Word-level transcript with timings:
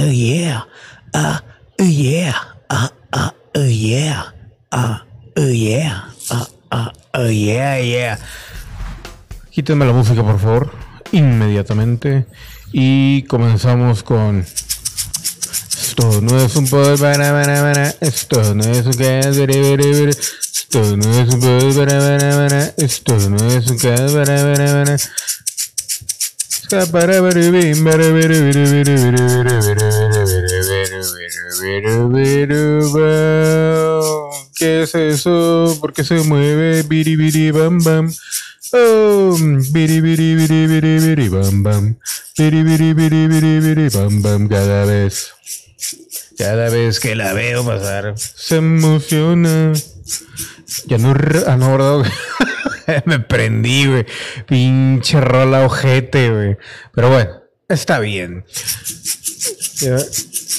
oh 0.00 0.10
yeah, 0.10 0.64
ah, 1.12 1.42
oh 1.78 1.84
yeah, 1.84 2.34
ah, 2.70 2.90
ah, 3.12 3.34
oh 3.54 3.68
yeah, 3.68 4.32
ah, 4.72 5.04
oh 5.36 5.52
yeah, 5.52 6.08
ah, 6.30 6.46
ah, 6.72 6.92
oh 7.14 7.28
yeah, 7.28 7.76
yeah. 7.76 8.18
Quítenme 9.50 9.84
la 9.84 9.92
música, 9.92 10.22
por 10.22 10.38
favor, 10.38 10.72
inmediatamente. 11.12 12.26
Y 12.72 13.24
comenzamos 13.24 14.02
con. 14.02 14.40
Esto 14.40 16.20
no 16.22 16.40
es 16.40 16.56
un 16.56 16.66
poder 16.68 16.98
para, 16.98 17.30
para, 17.32 17.60
para. 17.60 17.94
Esto 18.00 18.54
no 18.54 18.64
es 18.64 18.86
un 18.86 18.94
que 18.94 19.18
Esto 19.18 20.96
no 20.96 21.20
es 21.20 21.34
un 21.34 21.40
poder 21.40 21.74
para, 21.74 21.98
para, 21.98 22.36
para. 22.36 22.74
Esto 22.78 23.18
no 23.28 23.44
es 23.48 23.66
un 23.68 23.78
que 23.78 23.90
para, 23.90 24.24
para, 24.24 24.84
para. 24.84 24.96
¿Qué 26.70 26.76
es 34.82 34.94
eso? 34.94 35.76
¿Por 35.80 35.92
qué 35.92 36.04
se 36.04 36.20
mueve? 36.20 36.84
Biri 36.84 37.16
biri 37.16 37.50
bam 37.50 37.82
bam. 37.82 38.14
Oh, 38.72 39.36
biri 39.72 40.00
biri 40.00 40.36
biri 40.36 40.68
biri 40.68 41.00
biri 41.00 41.28
bam 41.28 41.64
bam. 41.64 41.96
Biri 42.38 42.62
biri 42.62 42.94
biri 42.94 43.26
biri 43.26 43.60
biri 43.60 43.90
bam 43.90 44.22
bam. 44.22 44.48
Cada 44.48 44.84
vez, 44.84 45.32
cada 46.38 46.70
vez 46.70 47.00
que 47.00 47.16
la 47.16 47.32
veo 47.32 47.66
pasar, 47.66 48.14
se 48.16 48.58
emociona. 48.58 49.72
Ya 50.86 50.98
no, 50.98 51.16
ah, 51.48 51.56
no, 51.56 51.72
¿verdad? 51.72 52.12
Me 53.04 53.20
prendí, 53.20 53.86
güey. 53.86 54.06
Pinche 54.46 55.20
rola 55.20 55.64
ojete, 55.64 56.30
güey. 56.30 56.56
Pero 56.94 57.10
bueno, 57.10 57.30
está 57.68 57.98
bien. 58.00 58.44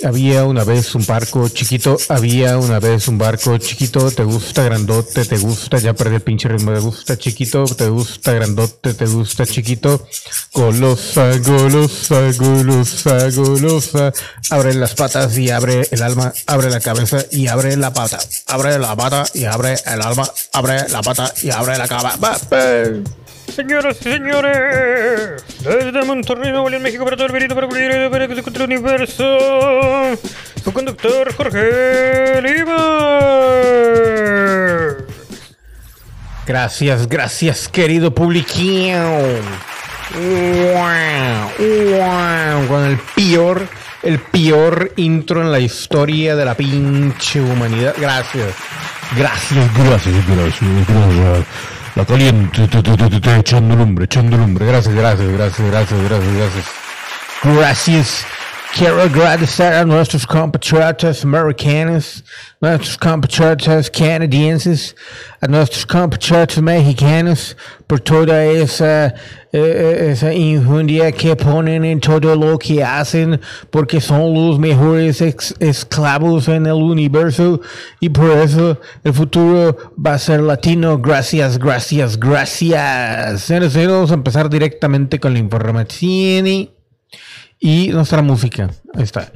Había 0.04 0.46
una 0.46 0.64
vez 0.64 0.96
un 0.96 1.06
barco 1.06 1.48
chiquito, 1.50 1.98
había 2.10 2.58
una 2.58 2.80
vez 2.80 3.08
un 3.08 3.18
barco 3.18 3.58
chiquito, 3.58 4.10
te 4.10 4.24
gusta 4.24 4.64
grandote, 4.64 5.26
te 5.26 5.38
gusta, 5.38 5.78
ya 5.78 5.94
perdí 5.94 6.16
el 6.16 6.22
pinche 6.22 6.50
ritmo, 6.50 6.74
te 6.74 6.80
gusta 6.80 7.18
chiquito, 7.18 7.66
te 7.66 7.88
gusta 7.88 8.34
grandote, 8.34 8.94
te 8.94 9.06
gusta 9.06 9.46
chiquito, 9.46 10.08
golosa, 10.54 11.38
golosa, 11.38 12.32
golosa, 12.32 13.30
golosa, 13.30 14.14
abre 14.50 14.74
las 14.74 14.96
patas 14.96 15.38
y 15.38 15.52
abre 15.52 15.88
el 15.92 16.02
alma, 16.02 16.34
abre 16.48 16.70
la 16.70 16.80
cabeza 16.80 17.24
y 17.32 17.48
abre 17.48 17.78
la 17.78 17.94
pata, 17.94 18.20
abre 18.48 18.80
la 18.80 18.96
pata 18.96 19.26
y 19.34 19.46
abre 19.46 19.76
el 19.86 20.02
alma, 20.02 20.30
abre 20.54 20.90
la 20.90 21.02
pata 21.02 21.32
y 21.44 21.52
abre 21.52 21.78
la 21.78 21.88
cabeza. 21.88 23.21
Señoras 23.52 23.98
y 24.00 24.04
señores, 24.04 25.44
desde 25.62 26.06
Monterrey, 26.06 26.52
Nuevo 26.52 26.70
León, 26.70 26.84
México, 26.84 27.04
para 27.04 27.18
todo 27.18 27.26
el 27.28 27.34
verito, 27.34 27.54
para 27.54 27.68
cualquier 27.68 28.10
para 28.10 28.26
que 28.26 28.34
se 28.34 28.40
encuentre 28.40 28.64
el 28.64 28.72
universo, 28.72 30.18
su 30.64 30.72
conductor 30.72 31.34
Jorge 31.36 32.42
Lima. 32.42 32.78
Gracias, 36.46 37.10
gracias, 37.10 37.68
querido 37.68 38.16
wow, 41.98 42.68
con 42.68 42.86
el 42.86 42.98
peor, 43.16 43.68
el 44.02 44.20
peor 44.20 44.94
intro 44.96 45.42
en 45.42 45.52
la 45.52 45.60
historia 45.60 46.38
de 46.38 46.46
la 46.46 46.56
pinche 46.56 47.42
humanidad. 47.42 47.96
Gracias, 47.98 48.56
gracias, 49.18 49.74
gracias, 49.78 50.26
gracias, 50.28 50.88
gracias. 50.88 51.81
La 51.96 52.06
caliente, 52.06 52.68
te, 52.70 52.82
te, 52.82 52.96
te, 52.96 53.20
te, 53.20 53.36
echando 53.38 53.76
lumbre, 53.76 54.06
echando 54.06 54.38
lumbre. 54.38 54.66
Gracias, 54.66 54.96
gracias, 54.96 55.30
gracias, 55.30 55.68
gracias, 55.70 56.04
gracias, 56.04 56.34
gracias. 56.34 56.66
Gracias. 57.44 58.26
Quiero 58.74 59.02
agradecer 59.02 59.74
a 59.74 59.84
nuestros 59.84 60.26
compatriotas 60.26 61.26
americanos, 61.26 62.24
nuestros 62.62 62.98
compatriotas 62.98 63.92
canadienses, 63.92 64.96
a 65.42 65.48
nuestros 65.48 65.86
compatriotas 65.86 66.62
mexicanos 66.62 67.58
por 67.86 68.00
toda 68.00 68.46
esa, 68.46 69.14
eh, 69.52 70.08
esa 70.12 70.34
injundia 70.34 71.12
que 71.12 71.36
ponen 71.36 71.84
en 71.84 72.00
todo 72.00 72.34
lo 72.36 72.58
que 72.58 72.82
hacen, 72.82 73.42
porque 73.70 74.00
son 74.00 74.34
los 74.34 74.58
mejores 74.58 75.22
esclavos 75.60 76.48
en 76.48 76.66
el 76.66 76.82
universo 76.82 77.60
y 78.00 78.08
por 78.10 78.32
eso 78.32 78.80
el 79.04 79.14
futuro 79.14 79.78
va 80.04 80.14
a 80.14 80.18
ser 80.18 80.40
latino. 80.40 80.98
Gracias, 80.98 81.60
gracias, 81.60 82.18
gracias. 82.18 83.42
Señores, 83.42 83.76
vamos 83.76 84.12
a 84.12 84.16
empezar 84.16 84.50
directamente 84.50 85.20
con 85.20 85.34
la 85.34 85.40
información 85.40 86.81
y 87.62 87.90
nuestra 87.90 88.22
música. 88.22 88.70
Ahí 88.94 89.04
está. 89.04 89.32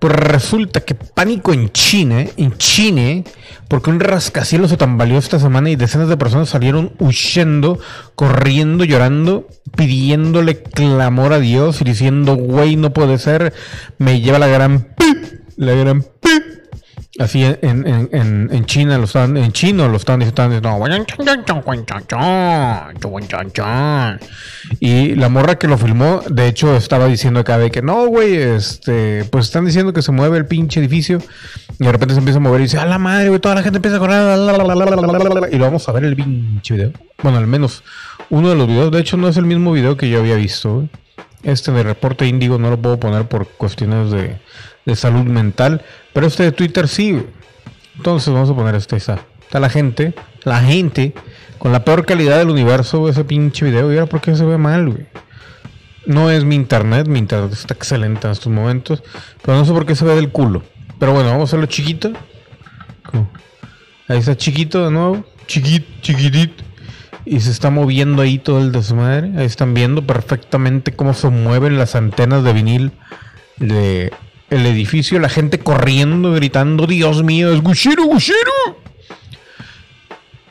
Pues 0.00 0.12
resulta 0.14 0.80
que 0.80 0.94
pánico 0.94 1.52
en 1.52 1.70
China, 1.70 2.24
en 2.36 2.56
China, 2.56 3.22
porque 3.68 3.90
un 3.90 4.00
rascacielos 4.00 4.70
se 4.70 4.76
tambaleó 4.76 5.18
esta 5.18 5.38
semana 5.38 5.70
y 5.70 5.76
decenas 5.76 6.08
de 6.08 6.16
personas 6.16 6.48
salieron 6.48 6.92
huyendo, 6.98 7.78
corriendo, 8.16 8.84
llorando, 8.84 9.46
pidiéndole 9.76 10.62
clamor 10.62 11.34
a 11.34 11.38
Dios 11.40 11.80
y 11.80 11.84
diciendo, 11.84 12.34
güey, 12.36 12.76
no 12.76 12.92
puede 12.92 13.18
ser, 13.18 13.52
me 13.98 14.20
lleva 14.20 14.38
la 14.38 14.46
gran 14.46 14.88
la 15.58 15.74
gran. 15.74 16.06
Así 17.18 17.42
en, 17.42 17.58
en, 17.62 18.48
en, 18.52 18.64
China 18.66 18.96
lo 18.96 19.04
estaban, 19.04 19.36
en 19.36 19.50
chino 19.52 19.88
lo 19.88 19.96
estaban 19.96 20.20
diciendo, 20.20 20.60
y 24.78 25.14
la 25.16 25.28
morra 25.28 25.58
que 25.58 25.66
lo 25.66 25.78
filmó, 25.78 26.22
de 26.28 26.46
hecho, 26.46 26.76
estaba 26.76 27.06
diciendo 27.06 27.40
acá 27.40 27.58
de 27.58 27.72
que 27.72 27.82
no, 27.82 28.06
güey, 28.06 28.36
este, 28.36 29.24
pues 29.32 29.46
están 29.46 29.64
diciendo 29.64 29.92
que 29.92 30.02
se 30.02 30.12
mueve 30.12 30.38
el 30.38 30.46
pinche 30.46 30.78
edificio 30.78 31.18
y 31.80 31.84
de 31.84 31.90
repente 31.90 32.14
se 32.14 32.20
empieza 32.20 32.38
a 32.38 32.40
mover 32.40 32.60
y 32.60 32.64
dice, 32.64 32.78
a 32.78 32.86
la 32.86 32.98
madre, 32.98 33.28
güey, 33.28 33.40
toda 33.40 33.56
la 33.56 33.62
gente 33.62 33.78
empieza 33.78 33.96
a 33.96 34.00
correr, 34.00 35.52
y 35.52 35.58
lo 35.58 35.64
vamos 35.64 35.88
a 35.88 35.92
ver 35.92 36.04
el 36.04 36.14
pinche 36.14 36.74
video. 36.74 36.92
Bueno, 37.22 37.38
al 37.38 37.48
menos 37.48 37.82
uno 38.30 38.50
de 38.50 38.54
los 38.54 38.68
videos, 38.68 38.92
de 38.92 39.00
hecho, 39.00 39.16
no 39.16 39.28
es 39.28 39.36
el 39.36 39.46
mismo 39.46 39.72
video 39.72 39.96
que 39.96 40.08
yo 40.08 40.20
había 40.20 40.36
visto. 40.36 40.88
Este 41.42 41.70
de 41.70 41.82
reporte 41.84 42.26
índigo 42.26 42.58
no 42.58 42.68
lo 42.68 42.80
puedo 42.80 42.98
poner 42.98 43.26
por 43.26 43.46
cuestiones 43.46 44.10
de, 44.10 44.38
de 44.88 44.96
salud 44.96 45.24
mental, 45.24 45.82
pero 46.14 46.26
este 46.26 46.44
de 46.44 46.52
Twitter 46.52 46.88
sí. 46.88 47.22
Entonces 47.96 48.32
vamos 48.32 48.48
a 48.48 48.54
poner 48.54 48.74
este, 48.74 48.96
está, 48.96 49.18
la 49.52 49.68
gente, 49.68 50.14
la 50.44 50.60
gente, 50.60 51.12
con 51.58 51.72
la 51.72 51.84
peor 51.84 52.06
calidad 52.06 52.38
del 52.38 52.48
universo, 52.48 53.08
ese 53.08 53.22
pinche 53.24 53.66
video. 53.66 53.92
Y 53.92 53.98
ahora, 53.98 54.08
¿por 54.08 54.22
qué 54.22 54.34
se 54.34 54.44
ve 54.44 54.56
mal, 54.56 54.88
güey? 54.88 55.06
No 56.06 56.30
es 56.30 56.44
mi 56.44 56.54
internet, 56.54 57.06
mi 57.06 57.18
internet 57.18 57.52
está 57.52 57.74
excelente 57.74 58.26
en 58.26 58.32
estos 58.32 58.50
momentos, 58.50 59.02
pero 59.42 59.58
no 59.58 59.64
sé 59.66 59.72
por 59.72 59.84
qué 59.84 59.94
se 59.94 60.06
ve 60.06 60.14
del 60.14 60.30
culo. 60.30 60.62
Pero 60.98 61.12
bueno, 61.12 61.28
vamos 61.28 61.42
a 61.42 61.50
hacerlo 61.50 61.66
chiquito. 61.66 62.12
Ahí 64.08 64.18
está 64.18 64.36
chiquito 64.36 64.86
de 64.86 64.90
nuevo, 64.90 65.24
chiquit, 65.46 65.84
chiquitito. 66.00 66.64
Y 67.26 67.40
se 67.40 67.50
está 67.50 67.68
moviendo 67.68 68.22
ahí 68.22 68.38
todo 68.38 68.58
el 68.60 68.72
desmadre. 68.72 69.32
Ahí 69.36 69.44
están 69.44 69.74
viendo 69.74 70.06
perfectamente 70.06 70.92
cómo 70.92 71.12
se 71.12 71.28
mueven 71.28 71.76
las 71.76 71.94
antenas 71.94 72.42
de 72.42 72.52
vinil 72.54 72.92
de 73.58 74.10
el 74.50 74.66
edificio. 74.66 75.18
La 75.18 75.28
gente 75.28 75.58
corriendo, 75.58 76.32
gritando, 76.32 76.86
Dios 76.86 77.22
mío, 77.22 77.52
es 77.52 77.60
Gushiro, 77.60 78.04
Gushiro. 78.04 78.38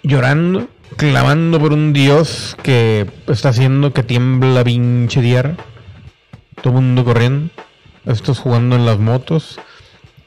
Llorando, 0.03 0.69
clamando 0.95 1.59
por 1.59 1.73
un 1.73 1.93
Dios 1.93 2.55
que 2.63 3.09
está 3.27 3.49
haciendo 3.49 3.93
que 3.93 4.03
tiembla 4.03 4.49
la 4.49 4.63
pinche 4.63 5.21
tierra. 5.21 5.55
Todo 6.61 6.79
el 6.79 6.85
mundo 6.85 7.03
corriendo. 7.03 7.49
Estos 8.05 8.39
jugando 8.39 8.75
en 8.75 8.85
las 8.85 8.99
motos. 8.99 9.59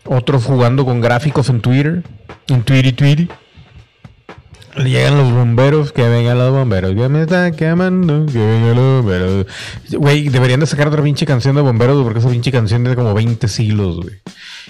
Otros 0.05 0.45
jugando 0.45 0.85
con 0.85 1.01
gráficos 1.01 1.49
en 1.49 1.61
Twitter. 1.61 2.03
En 2.49 2.63
Twitter, 2.63 2.95
Twitter. 2.95 3.29
Llegan 4.77 5.19
los 5.19 5.33
bomberos, 5.33 5.93
que 5.93 6.09
vengan 6.09 6.39
los 6.39 6.53
bomberos, 6.53 6.95
que 6.95 7.09
me 7.09 7.23
están 7.23 7.53
quemando, 7.55 8.25
que 8.27 8.39
vengan 8.39 8.77
los 8.77 9.03
bomberos. 9.03 9.47
Güey, 9.91 10.29
deberían 10.29 10.61
de 10.61 10.67
sacar 10.67 10.87
otra 10.87 11.03
pinche 11.03 11.27
canción 11.27 11.57
de 11.57 11.61
bomberos, 11.61 12.05
porque 12.05 12.21
esa 12.21 12.29
pinche 12.29 12.53
canción 12.53 12.83
tiene 12.83 12.95
como 12.95 13.13
20 13.13 13.49
siglos, 13.49 13.97
güey. 13.97 14.21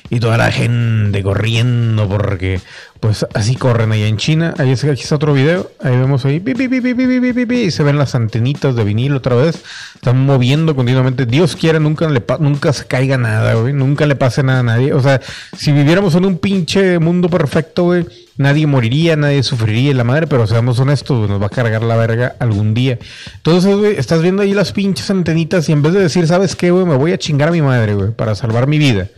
Y 0.08 0.18
toda 0.18 0.38
la 0.38 0.50
gente 0.50 1.22
corriendo, 1.22 2.08
porque 2.08 2.60
pues 2.98 3.26
así 3.34 3.56
corren 3.56 3.92
allá 3.92 4.06
en 4.06 4.16
China. 4.16 4.54
Ahí 4.56 4.70
es, 4.70 4.82
aquí 4.84 5.02
está 5.02 5.16
otro 5.16 5.34
video, 5.34 5.70
ahí 5.82 5.96
vemos 5.96 6.24
ahí, 6.24 6.40
pi, 6.40 6.54
pi, 6.54 6.68
pi, 6.68 7.54
y 7.54 7.70
se 7.70 7.82
ven 7.82 7.98
las 7.98 8.14
antenitas 8.14 8.74
de 8.74 8.84
vinilo 8.84 9.18
otra 9.18 9.36
vez. 9.36 9.62
Están 9.94 10.24
moviendo 10.24 10.74
continuamente. 10.74 11.26
Dios 11.26 11.56
quiera, 11.56 11.78
nunca, 11.78 12.08
le 12.08 12.24
nunca 12.38 12.72
se 12.72 12.86
caiga 12.86 13.18
nada, 13.18 13.52
güey. 13.54 13.74
Nunca 13.74 14.06
le 14.06 14.16
pase 14.16 14.42
nada 14.42 14.60
a 14.60 14.64
nadie. 14.64 14.94
O 14.94 15.00
sea, 15.00 15.20
si 15.56 15.72
viviéramos 15.72 16.14
en 16.14 16.24
un 16.24 16.38
pinche 16.38 16.98
mundo 16.98 17.28
perfecto, 17.28 17.84
güey 17.84 18.06
nadie 18.40 18.66
moriría, 18.66 19.16
nadie 19.16 19.42
sufriría 19.42 19.90
y 19.90 19.94
la 19.94 20.02
madre, 20.04 20.26
pero 20.26 20.46
seamos 20.46 20.78
honestos, 20.80 21.28
nos 21.28 21.40
va 21.40 21.46
a 21.46 21.50
cargar 21.50 21.82
la 21.82 21.96
verga 21.96 22.34
algún 22.38 22.72
día. 22.74 22.98
Entonces, 23.36 23.76
güey, 23.76 23.96
estás 23.96 24.22
viendo 24.22 24.42
ahí 24.42 24.54
las 24.54 24.72
pinches 24.72 25.10
antenitas 25.10 25.68
y 25.68 25.72
en 25.72 25.82
vez 25.82 25.92
de 25.92 26.00
decir, 26.00 26.26
¿sabes 26.26 26.56
qué, 26.56 26.70
güey? 26.70 26.86
Me 26.86 26.96
voy 26.96 27.12
a 27.12 27.18
chingar 27.18 27.48
a 27.50 27.52
mi 27.52 27.60
madre, 27.62 27.94
güey, 27.94 28.10
para 28.12 28.34
salvar 28.34 28.66
mi 28.66 28.78
vida. 28.78 29.08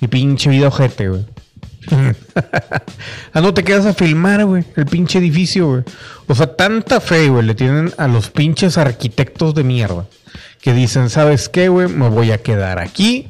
Mi 0.00 0.06
pinche 0.08 0.48
vida 0.48 0.68
ojete, 0.68 1.08
güey. 1.08 1.24
ah, 3.32 3.40
no 3.40 3.54
te 3.54 3.64
quedas 3.64 3.86
a 3.86 3.94
filmar, 3.94 4.44
güey, 4.44 4.64
el 4.76 4.86
pinche 4.86 5.18
edificio, 5.18 5.66
güey. 5.68 5.82
O 6.26 6.34
sea, 6.34 6.54
tanta 6.54 7.00
fe, 7.00 7.28
güey, 7.28 7.44
le 7.44 7.54
tienen 7.54 7.92
a 7.98 8.06
los 8.08 8.30
pinches 8.30 8.78
arquitectos 8.78 9.54
de 9.54 9.64
mierda. 9.64 10.06
Que 10.60 10.72
dicen, 10.74 11.08
¿sabes 11.08 11.48
qué, 11.48 11.68
güey? 11.68 11.88
Me 11.88 12.08
voy 12.08 12.30
a 12.32 12.38
quedar 12.38 12.78
aquí. 12.78 13.28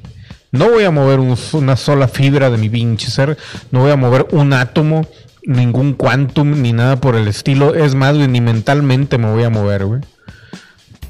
No 0.50 0.70
voy 0.70 0.84
a 0.84 0.90
mover 0.90 1.20
un- 1.20 1.36
una 1.52 1.76
sola 1.76 2.08
fibra 2.08 2.50
de 2.50 2.56
mi 2.56 2.68
pinche 2.68 3.10
ser. 3.10 3.36
No 3.70 3.80
voy 3.80 3.90
a 3.90 3.96
mover 3.96 4.26
un 4.32 4.52
átomo, 4.54 5.06
ningún 5.48 5.94
quantum, 5.94 6.60
ni 6.62 6.72
nada 6.72 6.96
por 7.00 7.16
el 7.16 7.26
estilo. 7.26 7.74
Es 7.74 7.94
más, 7.94 8.14
güey, 8.14 8.28
ni 8.28 8.40
mentalmente 8.40 9.18
me 9.18 9.30
voy 9.32 9.42
a 9.44 9.50
mover, 9.50 9.86
güey. 9.86 10.00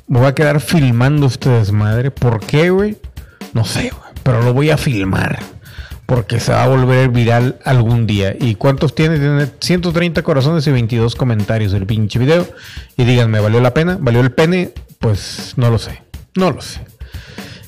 Me 0.06 0.18
voy 0.20 0.28
a 0.28 0.34
quedar 0.34 0.60
filmando 0.60 1.26
este 1.26 1.50
desmadre. 1.50 2.10
¿Por 2.10 2.40
qué, 2.40 2.70
güey? 2.70 2.96
No 3.52 3.64
sé, 3.64 3.90
güey. 3.90 4.12
Pero 4.22 4.42
lo 4.42 4.54
voy 4.54 4.70
a 4.70 4.78
filmar. 4.78 5.40
Porque 6.06 6.40
se 6.40 6.52
va 6.52 6.64
a 6.64 6.68
volver 6.68 7.10
viral 7.10 7.58
algún 7.64 8.06
día. 8.06 8.34
¿Y 8.38 8.54
cuántos 8.54 8.94
tiene? 8.94 9.18
Tiene 9.18 9.46
130 9.60 10.22
corazones 10.22 10.66
y 10.66 10.70
22 10.70 11.14
comentarios 11.16 11.74
el 11.74 11.84
pinche 11.84 12.18
video. 12.18 12.46
Y 12.96 13.04
díganme, 13.04 13.40
¿valió 13.40 13.60
la 13.60 13.74
pena? 13.74 13.98
¿Valió 14.00 14.20
el 14.20 14.30
pene? 14.32 14.72
Pues 15.00 15.52
no 15.56 15.68
lo 15.68 15.78
sé. 15.78 16.02
No 16.34 16.50
lo 16.52 16.62
sé. 16.62 16.80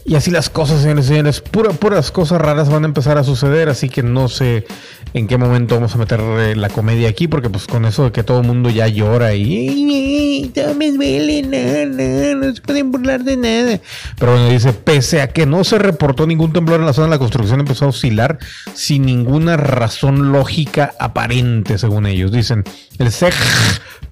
Y 0.06 0.14
así 0.14 0.30
las 0.30 0.48
cosas, 0.48 0.80
señores 0.80 1.04
y 1.04 1.08
señores, 1.08 1.40
pura- 1.42 1.70
puras 1.72 2.10
cosas 2.10 2.40
raras 2.40 2.70
van 2.70 2.84
a 2.84 2.86
empezar 2.86 3.18
a 3.18 3.22
suceder, 3.24 3.68
así 3.68 3.90
que 3.90 4.02
no 4.02 4.28
sé 4.28 4.66
en 5.14 5.26
qué 5.26 5.36
momento 5.36 5.74
vamos 5.74 5.94
a 5.94 5.98
meter 5.98 6.20
eh, 6.20 6.56
la 6.56 6.68
comedia 6.68 7.08
aquí, 7.08 7.28
porque 7.28 7.50
pues 7.50 7.66
con 7.66 7.84
eso 7.84 8.04
de 8.04 8.12
que 8.12 8.22
todo 8.22 8.40
el 8.40 8.46
mundo 8.46 8.70
ya 8.70 8.88
llora 8.88 9.34
y 9.34 9.68
"Ay, 9.68 10.42
ay, 10.44 10.52
todo 10.54 10.74
me 10.74 10.92
duele, 10.92 11.42
no, 11.42 11.94
no, 11.96 12.46
no 12.46 12.54
se 12.54 12.62
pueden 12.62 12.90
burlar 12.90 13.24
de 13.24 13.36
nada. 13.36 13.80
Pero 14.18 14.32
bueno, 14.32 14.48
dice, 14.48 14.72
pese 14.72 15.20
a 15.22 15.28
que 15.28 15.46
no 15.46 15.64
se 15.64 15.78
reportó 15.78 16.26
ningún 16.26 16.52
temblor 16.52 16.80
en 16.80 16.86
la 16.86 16.92
zona, 16.92 17.08
la 17.08 17.18
construcción 17.18 17.60
empezó 17.60 17.86
a 17.86 17.88
oscilar 17.88 18.38
sin 18.74 19.04
ninguna 19.06 19.56
razón 19.56 20.32
lógica 20.32 20.92
aparente, 20.98 21.78
según 21.78 22.06
ellos. 22.06 22.32
Dicen, 22.32 22.64
el 22.98 23.10
CEG 23.10 23.34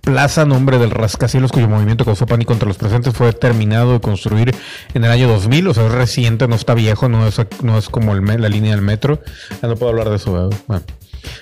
Plaza, 0.01 0.47
nombre 0.47 0.79
del 0.79 0.91
rascacielos 0.91 1.53
cuyo 1.53 1.69
movimiento 1.69 2.05
causó 2.05 2.25
pánico 2.25 2.53
entre 2.53 2.69
los 2.69 2.79
presentes, 2.79 3.13
fue 3.15 3.33
terminado 3.33 3.93
de 3.93 4.01
construir 4.01 4.55
en 4.95 5.05
el 5.05 5.11
año 5.11 5.29
2000, 5.29 5.69
o 5.69 5.75
sea, 5.75 5.87
es 5.87 5.93
reciente, 5.93 6.49
no 6.49 6.55
está 6.55 6.73
viejo, 6.75 7.09
no 7.09 7.27
es, 7.27 7.39
no 7.63 7.77
es 7.77 7.89
como 7.89 8.15
el 8.15 8.25
la 8.25 8.49
línea 8.49 8.73
del 8.73 8.83
metro. 8.83 9.21
Ya 9.61 9.69
no 9.69 9.77
puedo 9.77 9.91
hablar 9.91 10.09
de 10.09 10.17
eso. 10.17 10.51
Bueno. 10.67 10.83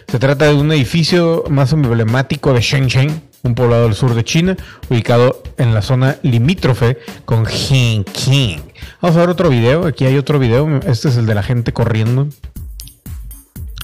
Se 0.09 0.19
trata 0.19 0.47
de 0.47 0.55
un 0.55 0.71
edificio 0.73 1.45
más 1.49 1.73
emblemático 1.73 2.53
de 2.53 2.61
Shenzhen, 2.61 3.23
un 3.43 3.55
poblado 3.55 3.85
del 3.85 3.95
sur 3.95 4.15
de 4.15 4.25
China, 4.25 4.57
ubicado 4.91 5.43
en 5.59 5.75
la 5.75 5.83
zona 5.83 6.17
limítrofe 6.23 6.99
con 7.25 7.47
Henkeng. 7.47 8.63
Vamos 9.01 9.17
a 9.17 9.21
ver 9.21 9.29
otro 9.31 9.49
video, 9.49 9.87
aquí 9.87 10.05
hay 10.05 10.17
otro 10.17 10.39
video, 10.39 10.81
este 10.87 11.09
es 11.09 11.17
el 11.17 11.27
de 11.27 11.35
la 11.35 11.43
gente 11.43 11.73
corriendo. 11.73 12.29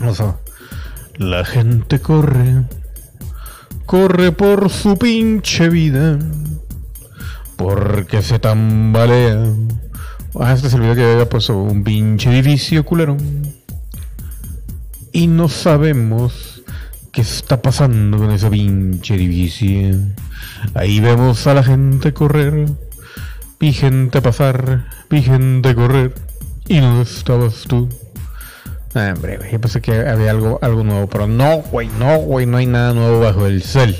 Vamos 0.00 0.20
a 0.20 0.36
La 1.18 1.44
gente 1.44 2.00
corre 2.00 2.64
corre 3.86 4.32
por 4.32 4.70
su 4.70 4.96
pinche 4.96 5.68
vida 5.68 6.18
porque 7.56 8.22
se 8.22 8.38
tambalea. 8.38 9.52
Ah, 10.40 10.54
este 10.54 10.68
es 10.68 10.74
el 10.74 10.80
video 10.80 10.94
que 10.94 11.12
había 11.12 11.28
puesto 11.28 11.58
un 11.58 11.84
pinche 11.84 12.30
edificio 12.30 12.84
culero. 12.84 13.16
Y 15.12 15.26
no 15.26 15.48
sabemos 15.48 16.62
qué 17.12 17.20
está 17.20 17.60
pasando 17.60 18.16
con 18.16 18.30
ese 18.30 18.48
pinche 18.48 19.14
edificio. 19.14 19.98
Ahí 20.74 21.00
vemos 21.00 21.46
a 21.46 21.52
la 21.52 21.62
gente 21.62 22.14
correr, 22.14 22.66
vi 23.60 23.72
gente 23.74 24.22
pasar, 24.22 24.86
vi 25.10 25.22
gente 25.22 25.74
correr. 25.74 26.14
Y 26.66 26.80
no 26.80 27.02
estabas 27.02 27.64
tú. 27.68 27.88
Ah, 28.94 29.12
hombre, 29.14 29.38
yo 29.50 29.60
pensé 29.60 29.80
que 29.82 29.94
había 29.94 30.30
algo, 30.30 30.58
algo 30.62 30.84
nuevo, 30.84 31.06
pero 31.08 31.26
no, 31.26 31.58
güey, 31.58 31.88
no, 31.98 32.18
güey, 32.18 32.46
no 32.46 32.56
hay 32.56 32.66
nada 32.66 32.94
nuevo 32.94 33.20
bajo 33.20 33.46
el 33.46 33.62
sol. 33.62 33.94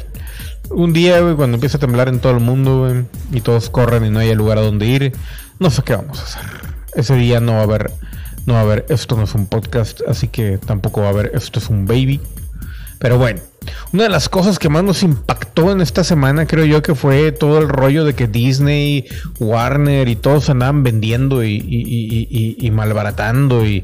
Un 0.71 0.95
día, 0.95 1.21
güey, 1.21 1.35
cuando 1.35 1.57
empieza 1.57 1.77
a 1.77 1.81
temblar 1.81 2.09
en 2.09 2.21
todo 2.21 2.33
el 2.33 2.41
mundo, 2.41 2.81
güey, 2.81 3.05
y 3.33 3.43
todos 3.43 3.69
corren 3.69 4.07
y 4.07 4.11
no 4.11 4.21
hay 4.21 4.35
lugar 4.35 4.59
a 4.59 4.63
donde 4.63 4.87
ir, 4.87 5.13
no 5.59 5.71
sé 5.71 5.83
qué 5.83 5.95
vamos 5.95 6.21
a 6.21 6.23
hacer. 6.23 6.43
Ese 6.95 7.15
día 7.17 7.41
no 7.41 7.53
va 7.53 7.61
a 7.61 7.63
haber, 7.65 7.91
no 8.47 8.55
va 8.55 8.61
a 8.61 8.63
haber, 8.63 8.87
esto 8.89 9.17
no 9.17 9.25
es 9.25 9.35
un 9.35 9.47
podcast, 9.47 10.01
así 10.09 10.29
que 10.29 10.59
tampoco 10.59 11.01
va 11.03 11.09
a 11.09 11.11
haber, 11.11 11.33
esto 11.35 11.59
es 11.59 11.69
un 11.69 11.87
baby. 11.87 12.21
Pero 12.99 13.19
bueno, 13.19 13.41
una 13.93 14.05
de 14.05 14.09
las 14.09 14.29
cosas 14.29 14.59
que 14.61 14.69
más 14.69 14.85
nos 14.85 15.03
impactó 15.03 15.73
en 15.73 15.81
esta 15.81 16.05
semana, 16.05 16.47
creo 16.47 16.65
yo, 16.65 16.83
que 16.83 16.95
fue 16.95 17.33
todo 17.33 17.59
el 17.59 17.69
rollo 17.69 18.05
de 18.05 18.15
que 18.15 18.29
Disney, 18.29 19.07
Warner 19.41 20.09
y 20.09 20.15
todos 20.17 20.49
andaban 20.51 20.83
vendiendo 20.85 21.43
y, 21.45 22.71
malbaratando 22.73 23.67
y 23.67 23.83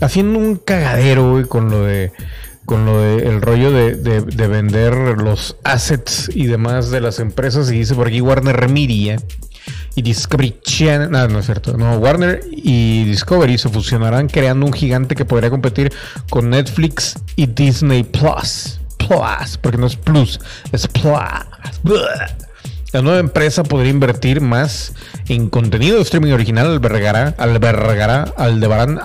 haciendo 0.00 0.38
un 0.38 0.56
cagadero 0.56 1.42
con 1.48 1.70
lo 1.70 1.84
de 1.84 2.12
con 2.64 2.86
lo 2.86 3.00
de 3.00 3.26
el 3.28 3.42
rollo 3.42 3.72
de, 3.72 3.96
de- 3.96 4.20
de 4.20 4.46
vender 4.46 4.94
los 5.20 5.56
assets 5.64 6.30
y 6.32 6.46
demás 6.46 6.92
de 6.92 7.00
las 7.00 7.18
empresas 7.18 7.68
y 7.72 7.78
dice 7.78 7.96
por 7.96 8.06
aquí 8.06 8.20
Warner 8.20 8.68
Media 8.68 9.16
y 9.94 10.02
Discovery 10.02 10.58
Channel, 10.62 11.10
no, 11.10 11.38
es 11.38 11.46
cierto, 11.46 11.76
no, 11.76 11.96
Warner 11.96 12.40
y 12.50 13.04
Discovery 13.04 13.58
se 13.58 13.68
fusionarán 13.68 14.28
creando 14.28 14.66
un 14.66 14.72
gigante 14.72 15.14
que 15.14 15.24
podría 15.24 15.50
competir 15.50 15.92
con 16.30 16.50
Netflix 16.50 17.18
y 17.36 17.46
Disney 17.46 18.02
Plus. 18.02 18.78
Plus, 18.96 19.58
porque 19.60 19.78
no 19.78 19.86
es 19.86 19.96
Plus, 19.96 20.40
es 20.72 20.86
Plus. 20.86 21.12
La 22.92 23.00
nueva 23.00 23.20
empresa 23.20 23.62
podría 23.64 23.90
invertir 23.90 24.42
más 24.42 24.92
en 25.28 25.48
contenido 25.48 25.96
de 25.96 26.02
streaming 26.02 26.32
original, 26.32 26.66
albergará, 26.66 27.34
albergará, 27.38 28.24
aldebarán, 28.36 29.00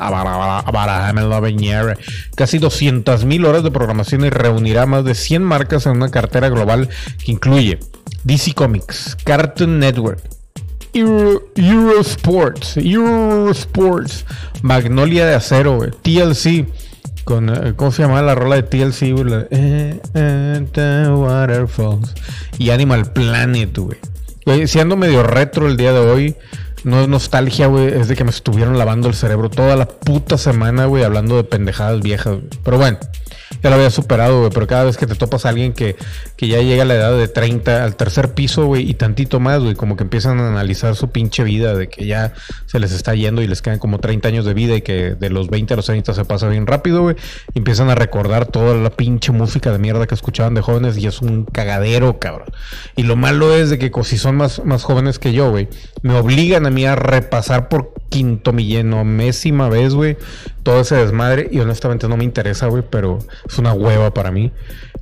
casi 2.35 2.57
200 2.57 3.23
mil 3.23 3.45
horas 3.45 3.63
de 3.63 3.71
programación 3.71 4.25
y 4.25 4.29
reunirá 4.29 4.85
más 4.85 5.05
de 5.05 5.15
100 5.15 5.41
marcas 5.41 5.85
en 5.85 5.93
una 5.93 6.09
cartera 6.09 6.49
global 6.49 6.89
que 7.23 7.31
incluye 7.31 7.79
DC 8.25 8.53
Comics, 8.53 9.15
Cartoon 9.23 9.79
Network, 9.79 10.21
Euro, 10.97 11.43
Eurosports, 11.55 12.77
Eurosports, 12.77 14.25
Magnolia 14.61 15.25
de 15.25 15.35
Acero, 15.35 15.79
TLC, 16.01 16.65
con, 17.23 17.49
eh, 17.49 17.73
¿cómo 17.75 17.91
se 17.91 18.03
llama 18.03 18.21
la 18.21 18.35
rola 18.35 18.55
de 18.55 18.63
TLC? 18.63 19.13
eh, 19.51 19.99
eh, 20.13 21.07
waterfalls. 21.09 22.13
Y 22.57 22.69
Animal 22.71 23.11
Planet. 23.11 23.77
Güey, 24.45 24.67
Siendo 24.67 24.95
medio 24.95 25.23
retro 25.23 25.67
el 25.67 25.77
día 25.77 25.93
de 25.93 25.99
hoy, 25.99 26.35
no 26.83 27.01
es 27.01 27.07
nostalgia, 27.07 27.67
güey, 27.67 27.87
es 27.87 28.07
de 28.07 28.15
que 28.15 28.23
me 28.23 28.29
estuvieron 28.29 28.77
lavando 28.77 29.07
el 29.07 29.15
cerebro 29.15 29.49
toda 29.49 29.75
la 29.75 29.87
puta 29.87 30.37
semana, 30.37 30.85
güey, 30.85 31.03
hablando 31.03 31.37
de 31.37 31.43
pendejadas 31.43 32.01
viejas. 32.01 32.37
Pero 32.63 32.77
bueno, 32.77 32.99
ya 33.63 33.69
lo 33.69 33.77
había 33.77 33.89
superado, 33.89 34.39
güey, 34.39 34.51
pero 34.51 34.67
cada 34.67 34.83
vez 34.83 34.97
que 34.97 35.07
te 35.07 35.15
topas 35.15 35.45
a 35.45 35.49
alguien 35.49 35.73
que, 35.73 35.95
que 36.35 36.47
ya 36.47 36.61
llega 36.61 36.83
a 36.83 36.85
la 36.85 36.95
edad 36.95 37.17
de 37.17 37.27
30, 37.27 37.83
al 37.83 37.95
tercer 37.95 38.33
piso, 38.33 38.65
güey, 38.65 38.89
y 38.89 38.93
tantito 38.93 39.39
más, 39.39 39.61
güey, 39.61 39.73
como 39.73 39.95
que 39.95 40.03
empiezan 40.03 40.39
a 40.39 40.47
analizar 40.47 40.95
su 40.95 41.09
pinche 41.09 41.43
vida, 41.43 41.73
de 41.73 41.89
que 41.89 42.05
ya 42.05 42.33
se 42.65 42.79
les 42.79 42.91
está 42.91 43.15
yendo 43.15 43.41
y 43.41 43.47
les 43.47 43.61
quedan 43.61 43.79
como 43.79 43.99
30 43.99 44.27
años 44.27 44.45
de 44.45 44.53
vida 44.53 44.75
y 44.75 44.81
que 44.81 45.15
de 45.15 45.29
los 45.29 45.49
20 45.49 45.73
a 45.73 45.77
los 45.77 45.85
30 45.85 46.13
se 46.13 46.25
pasa 46.25 46.47
bien 46.49 46.67
rápido, 46.67 47.01
güey, 47.01 47.15
empiezan 47.55 47.89
a 47.89 47.95
recordar 47.95 48.45
toda 48.45 48.75
la 48.75 48.91
pinche 48.91 49.31
música 49.31 49.71
de 49.71 49.79
mierda 49.79 50.05
que 50.05 50.15
escuchaban 50.15 50.53
de 50.53 50.61
jóvenes 50.61 50.97
y 50.97 51.07
es 51.07 51.21
un 51.21 51.45
cagadero, 51.45 52.19
cabrón. 52.19 52.49
Y 52.95 53.03
lo 53.03 53.15
malo 53.15 53.55
es 53.55 53.69
de 53.69 53.79
que 53.79 53.91
si 54.03 54.17
son 54.17 54.35
más, 54.35 54.63
más 54.63 54.83
jóvenes 54.83 55.17
que 55.17 55.33
yo, 55.33 55.49
güey, 55.49 55.67
me 56.03 56.13
obligan 56.13 56.66
a 56.67 56.71
mí 56.71 56.85
a 56.85 56.95
repasar 56.95 57.69
por 57.69 57.93
quinto 58.09 58.53
millonomésima 58.53 59.69
vez, 59.69 59.93
güey, 59.93 60.17
todo 60.63 60.81
ese 60.81 60.95
desmadre 60.95 61.49
y 61.51 61.59
honestamente 61.59 62.07
no 62.07 62.17
me 62.17 62.23
interesa, 62.23 62.67
güey, 62.67 62.83
pero 62.89 63.19
es 63.47 63.57
una 63.57 63.73
hueva 63.73 64.13
para 64.13 64.31
mí. 64.31 64.51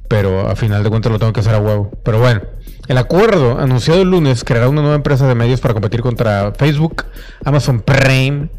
Pero 0.07 0.47
a 0.47 0.55
final 0.55 0.83
de 0.83 0.89
cuentas 0.89 1.11
lo 1.11 1.19
tengo 1.19 1.33
que 1.33 1.39
hacer 1.39 1.55
a 1.55 1.59
huevo. 1.59 1.91
Pero 2.03 2.19
bueno, 2.19 2.41
el 2.87 2.97
acuerdo 2.97 3.59
anunciado 3.59 4.01
el 4.01 4.11
lunes 4.11 4.43
creará 4.43 4.69
una 4.69 4.81
nueva 4.81 4.95
empresa 4.95 5.27
de 5.27 5.35
medios 5.35 5.59
para 5.59 5.73
competir 5.73 6.01
contra 6.01 6.53
Facebook, 6.57 7.05
Amazon 7.43 7.81
Prime, 7.81 8.49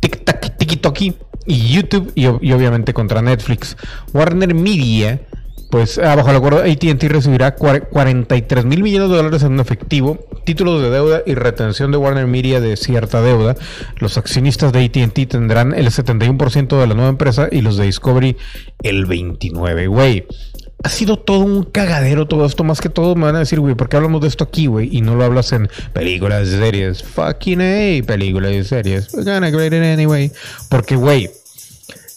TikTok, 0.00 0.40
TikToki 0.58 1.16
y 1.46 1.74
YouTube 1.74 2.12
y, 2.14 2.22
y 2.22 2.52
obviamente 2.52 2.92
contra 2.92 3.22
Netflix. 3.22 3.76
Warner 4.12 4.54
Media, 4.54 5.20
pues 5.70 5.98
ah, 5.98 6.14
bajo 6.14 6.30
el 6.30 6.36
acuerdo 6.36 6.58
AT&T 6.60 7.08
recibirá 7.08 7.54
cuar- 7.56 7.88
43 7.88 8.64
mil 8.64 8.82
millones 8.82 9.10
de 9.10 9.16
dólares 9.16 9.42
en 9.42 9.60
efectivo, 9.60 10.18
títulos 10.44 10.80
de 10.82 10.90
deuda 10.90 11.22
y 11.26 11.34
retención 11.34 11.90
de 11.90 11.98
Warner 11.98 12.26
Media 12.26 12.60
de 12.60 12.76
cierta 12.76 13.20
deuda. 13.20 13.54
Los 13.98 14.16
accionistas 14.18 14.72
de 14.72 14.84
AT&T 14.84 15.26
tendrán 15.26 15.74
el 15.74 15.86
71% 15.90 16.80
de 16.80 16.86
la 16.86 16.94
nueva 16.94 17.10
empresa 17.10 17.48
y 17.50 17.60
los 17.60 17.76
de 17.76 17.84
Discovery 17.84 18.36
el 18.82 19.06
29, 19.06 19.86
güey. 19.88 20.26
Ha 20.84 20.90
sido 20.90 21.18
todo 21.18 21.40
un 21.40 21.64
cagadero 21.64 22.28
todo 22.28 22.46
esto, 22.46 22.62
más 22.62 22.80
que 22.80 22.88
todo 22.88 23.16
me 23.16 23.24
van 23.24 23.34
a 23.34 23.40
decir, 23.40 23.58
güey, 23.58 23.74
¿por 23.74 23.88
qué 23.88 23.96
hablamos 23.96 24.20
de 24.20 24.28
esto 24.28 24.44
aquí, 24.44 24.66
güey? 24.68 24.88
Y 24.96 25.00
no 25.00 25.16
lo 25.16 25.24
hablas 25.24 25.52
en 25.52 25.68
películas 25.92 26.46
y 26.46 26.52
series. 26.52 27.02
Fucking 27.02 27.60
A, 27.60 28.06
películas 28.06 28.52
y 28.52 28.62
series. 28.62 29.12
We're 29.12 29.24
gonna 29.28 29.50
grade 29.50 29.76
it 29.76 29.82
anyway. 29.82 30.30
Porque, 30.70 30.94
güey, 30.94 31.30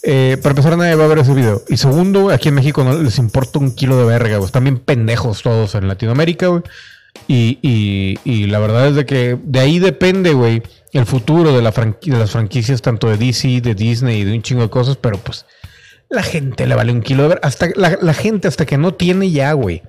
eh, 0.02 0.36
para 0.42 0.50
empezar, 0.52 0.76
nadie 0.76 0.94
va 0.94 1.04
a 1.04 1.08
ver 1.08 1.18
ese 1.18 1.34
video. 1.34 1.62
Y 1.68 1.76
segundo, 1.76 2.30
aquí 2.30 2.48
en 2.48 2.54
México 2.54 2.82
no 2.84 2.98
les 2.98 3.18
importa 3.18 3.58
un 3.58 3.74
kilo 3.74 3.96
de 3.98 4.04
verga, 4.04 4.36
güey. 4.36 4.46
Están 4.46 4.64
bien 4.64 4.78
pendejos 4.78 5.42
todos 5.42 5.74
en 5.74 5.88
Latinoamérica, 5.88 6.48
güey. 6.48 6.62
Y, 7.28 7.58
y- 8.24 8.46
la 8.46 8.58
verdad 8.58 8.88
es 8.88 8.96
de 8.96 9.06
que 9.06 9.38
de 9.42 9.60
ahí 9.60 9.78
depende, 9.78 10.32
güey, 10.32 10.62
el 10.92 11.06
futuro 11.06 11.54
de, 11.54 11.62
las 11.62 11.74
franquicias, 11.74 12.82
tanto 12.82 13.08
de 13.08 13.16
DC, 13.16 13.60
de 13.60 13.74
Disney 13.74 14.20
y 14.20 14.24
de 14.24 14.32
un 14.34 14.42
chingo 14.42 14.62
de 14.62 14.70
cosas, 14.70 14.96
pero 14.96 15.18
pues 15.18 15.46
la 16.10 16.22
gente 16.22 16.66
le 16.66 16.74
vale 16.74 16.92
un 16.92 17.00
kilo 17.02 17.22
de 17.22 17.28
verga. 17.30 17.46
Hasta 17.46 17.68
la 17.76 18.14
gente, 18.14 18.48
hasta 18.48 18.66
que 18.66 18.78
no 18.78 18.94
tiene 18.94 19.30
ya, 19.30 19.52
güey. 19.52 19.82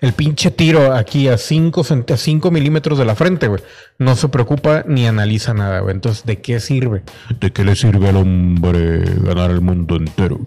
El 0.00 0.12
pinche 0.12 0.50
tiro 0.50 0.94
aquí 0.94 1.28
a 1.28 1.38
5 1.38 1.84
a 2.08 2.16
cinco 2.16 2.50
milímetros 2.50 2.98
de 2.98 3.04
la 3.04 3.14
frente, 3.14 3.48
güey. 3.48 3.62
No 3.98 4.14
se 4.14 4.28
preocupa 4.28 4.84
ni 4.86 5.06
analiza 5.06 5.54
nada, 5.54 5.80
güey. 5.80 5.94
Entonces, 5.94 6.24
¿de 6.24 6.40
qué 6.40 6.60
sirve? 6.60 7.02
¿De 7.40 7.52
qué 7.52 7.64
le 7.64 7.74
sirve 7.74 8.08
al 8.08 8.16
hombre 8.16 9.02
ganar 9.22 9.50
el 9.50 9.60
mundo 9.60 9.96
entero? 9.96 10.40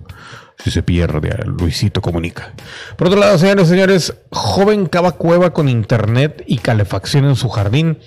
Si 0.63 0.71
se 0.71 0.83
pierde, 0.83 1.31
a 1.31 1.45
Luisito 1.45 2.01
comunica. 2.01 2.53
Por 2.95 3.07
otro 3.07 3.19
lado, 3.19 3.37
señores 3.37 3.67
y 3.67 3.69
señores, 3.69 4.13
joven 4.31 4.85
cava 4.85 5.13
cueva 5.13 5.53
con 5.53 5.67
internet 5.67 6.43
y 6.45 6.59
calefacción 6.59 7.25
en 7.25 7.35
su 7.35 7.49
jardín 7.49 7.97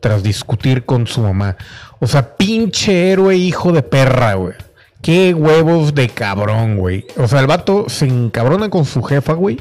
tras 0.00 0.22
discutir 0.22 0.84
con 0.84 1.06
su 1.06 1.22
mamá. 1.22 1.56
O 1.98 2.06
sea, 2.06 2.36
pinche 2.36 3.10
héroe 3.10 3.36
hijo 3.36 3.72
de 3.72 3.82
perra, 3.82 4.34
güey. 4.34 4.54
Qué 5.02 5.34
huevos 5.34 5.94
de 5.94 6.08
cabrón, 6.08 6.76
güey. 6.76 7.04
O 7.16 7.26
sea, 7.28 7.40
el 7.40 7.46
vato 7.46 7.86
se 7.88 8.06
encabrona 8.06 8.70
con 8.70 8.84
su 8.84 9.02
jefa, 9.02 9.34
güey. 9.34 9.60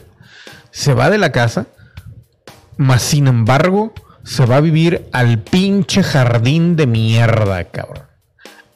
Se 0.73 0.93
va 0.93 1.09
de 1.09 1.17
la 1.17 1.31
casa. 1.31 1.67
Más 2.75 3.01
sin 3.01 3.27
embargo, 3.27 3.93
se 4.25 4.45
va 4.45 4.57
a 4.57 4.61
vivir 4.61 5.07
al 5.13 5.39
pinche 5.39 6.03
jardín 6.03 6.75
de 6.75 6.87
mierda, 6.87 7.63
cabrón 7.63 8.13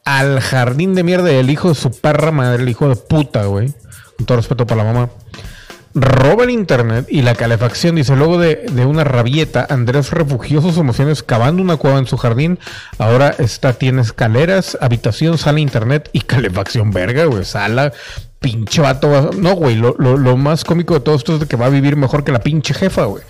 al 0.07 0.39
jardín 0.39 0.95
de 0.95 1.03
mierda 1.03 1.25
del 1.25 1.49
hijo 1.49 1.67
de 1.67 1.75
su 1.75 1.91
perra 1.91 2.31
madre, 2.31 2.63
el 2.63 2.69
hijo 2.69 2.87
de 2.87 2.95
puta, 2.95 3.43
güey. 3.43 3.73
Con 4.15 4.25
todo 4.25 4.37
respeto 4.37 4.65
para 4.65 4.85
la 4.85 4.93
mamá. 4.93 5.09
Roba 5.93 6.43
el 6.43 6.51
internet 6.51 7.07
y 7.09 7.21
la 7.21 7.35
calefacción. 7.35 7.95
Dice, 7.95 8.15
luego 8.15 8.37
de, 8.37 8.67
una 8.85 9.03
rabieta, 9.03 9.65
Andrés 9.69 10.11
refugió 10.11 10.61
sus 10.61 10.77
emociones 10.77 11.23
cavando 11.23 11.61
una 11.61 11.77
cueva 11.77 11.99
en 11.99 12.07
su 12.07 12.17
jardín. 12.17 12.59
Ahora 12.97 13.33
está, 13.37 13.73
tiene 13.73 14.01
escaleras, 14.01 14.77
habitación, 14.81 15.37
sala, 15.37 15.59
internet 15.59 16.09
y 16.13 16.21
calefacción. 16.21 16.91
Verga, 16.91 17.25
güey. 17.25 17.45
Sala, 17.45 17.93
pinche 18.39 18.81
vato. 18.81 19.31
No, 19.37 19.55
güey. 19.55 19.75
Lo, 19.75 19.95
lo 19.97 20.37
más 20.37 20.63
cómico 20.63 20.93
de 20.93 20.99
todo 20.99 21.15
esto 21.15 21.35
es 21.35 21.39
de 21.41 21.47
que 21.47 21.57
va 21.57 21.67
a 21.67 21.69
vivir 21.69 21.95
mejor 21.95 22.23
que 22.23 22.31
la 22.31 22.41
pinche 22.41 22.73
jefa, 22.73 23.05
güey. 23.05 23.23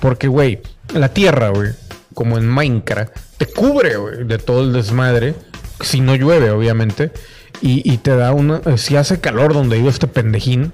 Porque, 0.00 0.28
güey, 0.28 0.60
la 0.94 1.08
tierra, 1.08 1.50
güey, 1.50 1.70
como 2.14 2.38
en 2.38 2.48
Minecraft, 2.48 3.16
te 3.38 3.46
cubre, 3.46 3.94
de 4.24 4.38
todo 4.38 4.62
el 4.62 4.72
desmadre 4.72 5.34
si 5.82 6.00
no 6.00 6.14
llueve, 6.14 6.50
obviamente, 6.50 7.12
y, 7.60 7.98
te 7.98 8.16
da 8.16 8.32
una, 8.32 8.60
eh, 8.66 8.76
si 8.76 8.96
hace 8.96 9.20
calor 9.20 9.54
donde 9.54 9.76
vive 9.76 9.88
este 9.88 10.08
pendejín, 10.08 10.72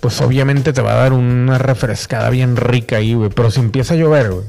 pues 0.00 0.20
obviamente 0.20 0.72
te 0.72 0.80
va 0.80 0.92
a 0.92 0.96
dar 0.96 1.12
una 1.12 1.58
refrescada 1.58 2.30
bien 2.30 2.56
rica 2.56 2.96
ahí, 2.96 3.14
güey. 3.14 3.30
Pero 3.30 3.50
si 3.50 3.60
empieza 3.60 3.94
a 3.94 3.96
llover, 3.96 4.30
güey, 4.30 4.46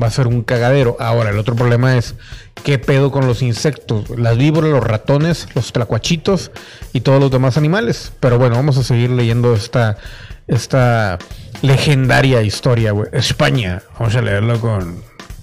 va 0.00 0.06
a 0.06 0.10
ser 0.10 0.26
un 0.26 0.42
cagadero. 0.42 0.96
Ahora, 1.00 1.30
el 1.30 1.38
otro 1.38 1.54
problema 1.54 1.96
es, 1.96 2.14
¿qué 2.62 2.78
pedo 2.78 3.10
con 3.10 3.26
los 3.26 3.42
insectos? 3.42 4.10
Las 4.10 4.36
víboras, 4.36 4.70
los 4.70 4.84
ratones, 4.84 5.48
los 5.54 5.72
tlacuachitos 5.72 6.50
y 6.92 7.00
todos 7.00 7.20
los 7.20 7.30
demás 7.30 7.56
animales. 7.56 8.12
Pero 8.20 8.38
bueno, 8.38 8.56
vamos 8.56 8.78
a 8.78 8.84
seguir 8.84 9.10
leyendo 9.10 9.54
esta, 9.54 9.98
esta 10.46 11.18
legendaria 11.62 12.42
historia, 12.42 12.92
güey. 12.92 13.08
España, 13.12 13.82
vamos 13.98 14.14
a 14.14 14.22
leerlo 14.22 14.60
con 14.60 15.02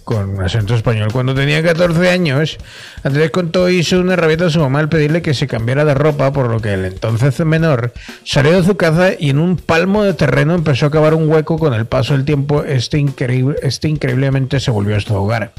con 0.09 0.41
acento 0.41 0.73
español. 0.73 1.11
Cuando 1.13 1.35
tenía 1.35 1.61
14 1.61 2.09
años, 2.09 2.57
Andrés 3.03 3.29
contó 3.29 3.69
hizo 3.69 3.99
una 3.99 4.15
rabieta 4.15 4.47
a 4.47 4.49
su 4.49 4.59
mamá 4.59 4.79
al 4.79 4.89
pedirle 4.89 5.21
que 5.21 5.35
se 5.35 5.45
cambiara 5.45 5.85
de 5.85 5.93
ropa, 5.93 6.33
por 6.33 6.49
lo 6.49 6.59
que 6.59 6.73
el 6.73 6.85
entonces 6.85 7.39
menor 7.45 7.93
salió 8.23 8.59
de 8.59 8.63
su 8.63 8.75
casa 8.75 9.11
y 9.19 9.29
en 9.29 9.37
un 9.37 9.57
palmo 9.57 10.01
de 10.03 10.15
terreno 10.15 10.55
empezó 10.55 10.87
a 10.87 10.89
cavar 10.89 11.13
un 11.13 11.29
hueco. 11.29 11.59
Con 11.59 11.75
el 11.75 11.85
paso 11.85 12.13
del 12.13 12.25
tiempo, 12.25 12.63
este, 12.63 12.97
increíble, 12.97 13.57
este 13.61 13.87
increíblemente 13.87 14.59
se 14.59 14.71
volvió 14.71 14.95
a 14.95 14.99
su 14.99 15.13
hogar. 15.13 15.51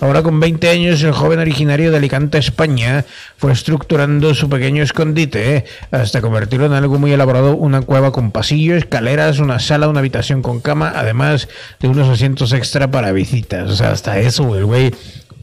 Ahora 0.00 0.22
con 0.22 0.38
20 0.38 0.68
años, 0.68 1.02
el 1.02 1.12
joven 1.12 1.40
originario 1.40 1.90
de 1.90 1.96
Alicante, 1.96 2.38
España, 2.38 3.04
fue 3.36 3.52
estructurando 3.52 4.32
su 4.34 4.48
pequeño 4.48 4.82
escondite 4.82 5.64
hasta 5.90 6.20
convertirlo 6.20 6.66
en 6.66 6.72
algo 6.72 6.98
muy 6.98 7.12
elaborado, 7.12 7.56
una 7.56 7.82
cueva 7.82 8.12
con 8.12 8.30
pasillos, 8.30 8.78
escaleras, 8.78 9.40
una 9.40 9.58
sala, 9.58 9.88
una 9.88 9.98
habitación 9.98 10.40
con 10.40 10.60
cama, 10.60 10.92
además 10.94 11.48
de 11.80 11.88
unos 11.88 12.08
asientos 12.08 12.52
extra 12.52 12.90
para 12.90 13.12
visitas. 13.12 13.80
Hasta 13.90 14.18
eso, 14.18 14.56
el 14.56 14.64
güey 14.64 14.92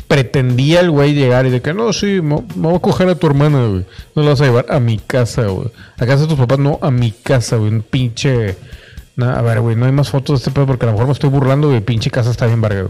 pretendía 0.08 0.82
el 0.82 0.92
güey 0.92 1.14
llegar 1.14 1.46
y 1.46 1.50
de 1.50 1.62
que 1.62 1.74
no, 1.74 1.92
sí, 1.92 2.22
me, 2.22 2.44
voy 2.56 2.76
a 2.76 2.80
coger 2.80 3.10
a 3.10 3.16
tu 3.16 3.28
hermana, 3.28 3.66
güey. 3.68 3.86
No 4.16 4.24
la 4.24 4.30
vas 4.30 4.42
a 4.42 4.46
llevar 4.46 4.66
a 4.70 4.80
mi 4.80 4.98
casa, 5.00 5.44
güey. 5.48 5.70
A 5.98 6.06
casa 6.06 6.24
de 6.24 6.28
tus 6.28 6.38
papás, 6.38 6.60
no, 6.60 6.80
a 6.82 6.92
mi 6.92 7.12
casa, 7.12 7.58
güey. 7.58 7.72
Un 7.72 7.82
pinche. 7.82 8.56
a 9.20 9.42
ver, 9.42 9.62
güey, 9.62 9.76
no 9.76 9.86
hay 9.86 9.92
más 9.92 10.10
fotos 10.10 10.40
de 10.40 10.44
este 10.44 10.52
pedo 10.52 10.68
porque 10.68 10.86
a 10.86 10.88
lo 10.88 10.94
mejor 10.94 11.08
me 11.08 11.14
estoy 11.14 11.30
burlando, 11.30 11.70
güey. 11.70 11.82
Pinche 11.82 12.12
casa 12.12 12.32
está 12.32 12.46
bien 12.46 12.62
verga, 12.62 12.88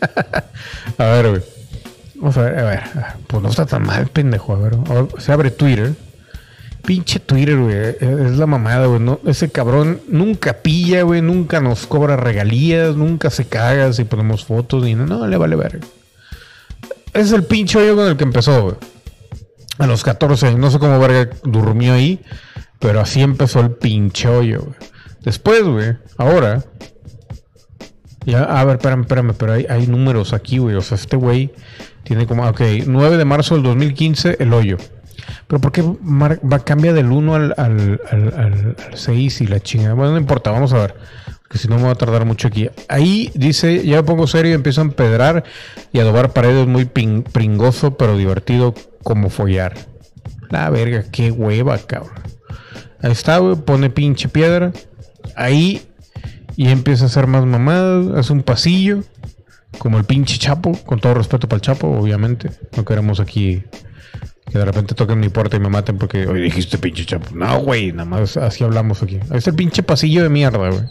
a 0.98 1.04
ver, 1.04 1.30
güey. 1.30 1.42
Vamos 2.16 2.36
a 2.36 2.42
ver, 2.42 2.58
a 2.58 2.64
ver. 2.64 2.82
Pues 3.26 3.42
no 3.42 3.48
está 3.48 3.66
tan 3.66 3.82
mal, 3.82 4.06
pendejo. 4.08 4.54
A 4.54 4.58
ver, 4.58 4.76
se 5.18 5.32
abre 5.32 5.50
Twitter. 5.50 5.94
Pinche 6.84 7.18
Twitter, 7.18 7.56
güey. 7.56 7.74
Es 7.74 8.36
la 8.36 8.46
mamada, 8.46 8.86
güey. 8.86 9.00
No, 9.00 9.18
ese 9.26 9.50
cabrón 9.50 10.00
nunca 10.08 10.58
pilla, 10.62 11.02
güey. 11.02 11.22
Nunca 11.22 11.60
nos 11.60 11.86
cobra 11.86 12.16
regalías. 12.16 12.94
Nunca 12.94 13.30
se 13.30 13.46
caga 13.46 13.92
si 13.92 14.04
ponemos 14.04 14.44
fotos. 14.44 14.82
Ni 14.84 14.94
no, 14.94 15.06
no 15.06 15.26
le 15.26 15.36
vale 15.38 15.56
ver. 15.56 15.80
Es 17.14 17.32
el 17.32 17.44
pinche 17.44 17.78
hoyo 17.78 17.96
con 17.96 18.08
el 18.08 18.16
que 18.16 18.24
empezó, 18.24 18.62
güey. 18.62 18.76
A 19.78 19.86
los 19.86 20.04
14. 20.04 20.56
No 20.56 20.70
sé 20.70 20.78
cómo 20.78 20.98
verga 20.98 21.30
durmió 21.44 21.94
ahí. 21.94 22.20
Pero 22.80 23.00
así 23.00 23.22
empezó 23.22 23.60
el 23.60 23.70
pinche 23.70 24.28
hoyo, 24.28 24.60
güey. 24.60 24.76
Después, 25.22 25.62
güey. 25.62 25.96
Ahora. 26.18 26.64
Ya, 28.26 28.42
a 28.44 28.64
ver, 28.64 28.76
espérame, 28.76 29.02
espérame. 29.02 29.34
Pero 29.38 29.52
hay, 29.52 29.66
hay 29.70 29.86
números 29.86 30.34
aquí, 30.34 30.58
güey. 30.58 30.76
O 30.76 30.82
sea, 30.82 30.96
este 30.96 31.16
güey 31.16 31.50
tiene 32.02 32.26
como. 32.26 32.46
Ok, 32.46 32.60
9 32.86 33.16
de 33.16 33.24
marzo 33.24 33.54
del 33.54 33.62
2015, 33.64 34.36
el 34.38 34.52
hoyo. 34.52 34.76
Pero 35.54 35.60
¿por 35.60 35.70
qué 35.70 35.82
va, 35.82 36.58
cambia 36.64 36.92
del 36.92 37.12
1 37.12 37.32
al, 37.32 37.54
al, 37.56 38.00
al, 38.10 38.76
6 38.92 39.40
y 39.40 39.46
la 39.46 39.60
chingada? 39.60 39.94
Bueno, 39.94 40.10
no 40.10 40.18
importa, 40.18 40.50
vamos 40.50 40.72
a 40.72 40.78
ver. 40.78 40.96
Porque 41.44 41.58
si 41.58 41.68
no 41.68 41.76
me 41.76 41.84
va 41.84 41.92
a 41.92 41.94
tardar 41.94 42.24
mucho 42.24 42.48
aquí. 42.48 42.68
Ahí 42.88 43.30
dice, 43.36 43.86
ya 43.86 43.98
me 43.98 44.02
pongo 44.02 44.26
serio 44.26 44.50
y 44.50 44.54
empiezo 44.54 44.80
a 44.80 44.84
empedrar 44.84 45.44
y 45.92 46.00
adobar 46.00 46.32
paredes 46.32 46.66
muy 46.66 46.86
pringoso, 46.86 47.96
pero 47.96 48.16
divertido 48.16 48.74
como 49.04 49.30
follar. 49.30 49.74
La 50.50 50.68
verga, 50.70 51.04
qué 51.12 51.30
hueva, 51.30 51.78
cabrón. 51.78 52.18
Ahí 53.00 53.12
está, 53.12 53.38
pone 53.54 53.90
pinche 53.90 54.28
piedra. 54.28 54.72
Ahí 55.36 55.82
y 56.56 56.66
empieza 56.66 57.04
a 57.04 57.06
hacer 57.06 57.28
más 57.28 57.46
mamadas, 57.46 58.08
hace 58.16 58.32
un 58.32 58.42
pasillo. 58.42 59.04
Como 59.78 59.98
el 59.98 60.04
pinche 60.04 60.36
Chapo, 60.36 60.72
con 60.84 60.98
todo 60.98 61.14
respeto 61.14 61.48
para 61.48 61.58
el 61.58 61.62
Chapo, 61.62 61.86
obviamente. 61.86 62.50
No 62.76 62.84
queremos 62.84 63.20
aquí 63.20 63.62
que 64.50 64.58
de 64.58 64.64
repente 64.64 64.94
toquen 64.94 65.20
mi 65.20 65.28
puerta 65.28 65.56
y 65.56 65.60
me 65.60 65.68
maten 65.68 65.98
porque 65.98 66.26
hoy 66.26 66.40
dijiste 66.42 66.78
pinche 66.78 67.04
chapo. 67.04 67.34
No, 67.34 67.60
güey, 67.60 67.92
nada 67.92 68.04
más 68.04 68.36
así 68.36 68.64
hablamos 68.64 69.02
aquí. 69.02 69.18
Es 69.32 69.46
el 69.46 69.54
pinche 69.54 69.82
pasillo 69.82 70.22
de 70.22 70.28
mierda, 70.28 70.58
güey. 70.70 70.82